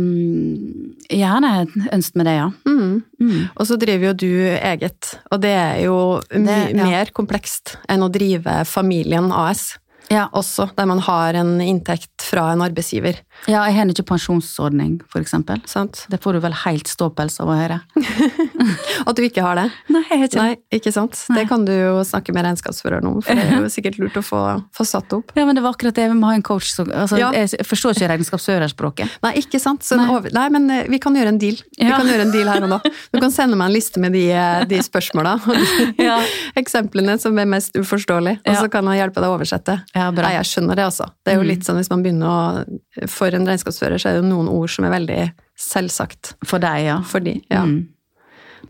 [1.06, 1.50] gjerne
[1.94, 2.48] ønsket meg det, ja.
[2.66, 2.96] Mm.
[3.22, 3.36] Mm.
[3.54, 5.98] Og så driver jo du eget, og det er jo
[6.32, 6.88] Det- ja.
[6.88, 9.76] mer komplekst enn å drive familien AS
[10.10, 13.16] Ja, også, der man har en inntekt fra en arbeidsgiver.
[13.48, 15.60] ja jeg har ikke pensjonsordning, for eksempel.
[15.66, 16.06] Sant?
[16.10, 17.78] Det får du vel helt ståpels av å høre.
[19.06, 19.64] At du ikke har det.
[19.92, 21.16] Nei, jeg har ikke Nei, ikke sant?
[21.30, 21.38] Nei.
[21.40, 24.24] Det kan du jo snakke med regnskapsføreren om, for det er jo sikkert lurt å
[24.26, 24.40] få,
[24.76, 25.32] få satt opp.
[25.38, 26.08] Ja, men det var akkurat det.
[26.12, 27.30] Vi må ha en coach som altså, Ja.
[27.36, 29.16] Jeg forstår ikke regnskapsførerspråket.
[29.24, 29.84] Nei, ikke sant?
[29.86, 30.08] Så Nei.
[30.12, 31.56] over, nei, men eh, vi kan gjøre en deal.
[31.78, 31.96] Vi Ja.
[31.98, 32.80] kan gjøre en deal her og nå.
[33.12, 35.56] Du kan sende meg en liste med de, eh, de spørsmåla og
[35.98, 36.18] de Ja.
[36.62, 39.78] eksemplene som er mest uforståelige, og så kan jeg hjelpe deg å oversette.
[39.94, 40.24] Ja, bra.
[40.24, 41.06] Nei, jeg skjønner det, altså.
[41.22, 41.48] Det er jo Mm.
[41.50, 44.70] litt sånn hvis man begynner å For en regnskapsfører så er det jo noen ord
[44.70, 47.00] som er veldig selvsagt For deg, ja.
[47.02, 47.42] for de.
[47.50, 47.62] Ja.
[47.68, 47.88] Mm.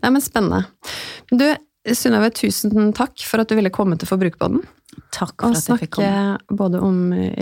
[0.03, 0.65] Nei, men spennende.
[1.31, 1.45] Du,
[1.93, 4.61] Synnøve, tusen takk for at du ville komme til Forbrukerbåten.
[5.11, 6.07] Takk for Og at jeg fikk komme.
[6.07, 6.99] Og snakke både om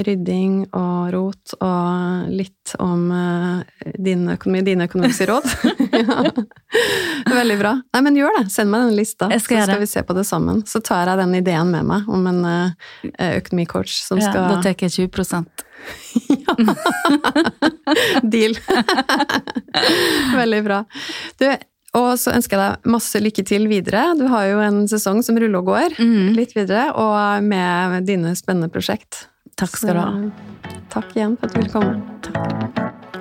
[0.08, 5.50] rydding og rot, og litt om eh, din økonomi, dine økonomiske råd.
[6.00, 6.32] ja.
[7.32, 7.74] Veldig bra.
[7.94, 8.46] Nei, men gjør det.
[8.54, 10.62] Send meg den lista, så skal vi se på det sammen.
[10.68, 14.62] Så tar jeg den ideen med meg om en eh, økonomicoach som Ja, skal da
[14.64, 15.46] tar jeg 20
[18.32, 18.54] Deal.
[20.42, 20.84] Veldig bra.
[21.42, 21.48] Du,
[21.98, 24.04] og så ønsker jeg deg masse lykke til videre.
[24.20, 26.32] Du har jo en sesong som ruller og går Mm.
[26.38, 29.26] litt videre, og med dine spennende prosjekt.
[29.60, 30.12] Takk skal du ha.
[30.94, 33.21] Takk igjen for at du ville komme.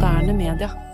[0.00, 0.89] Moderne media.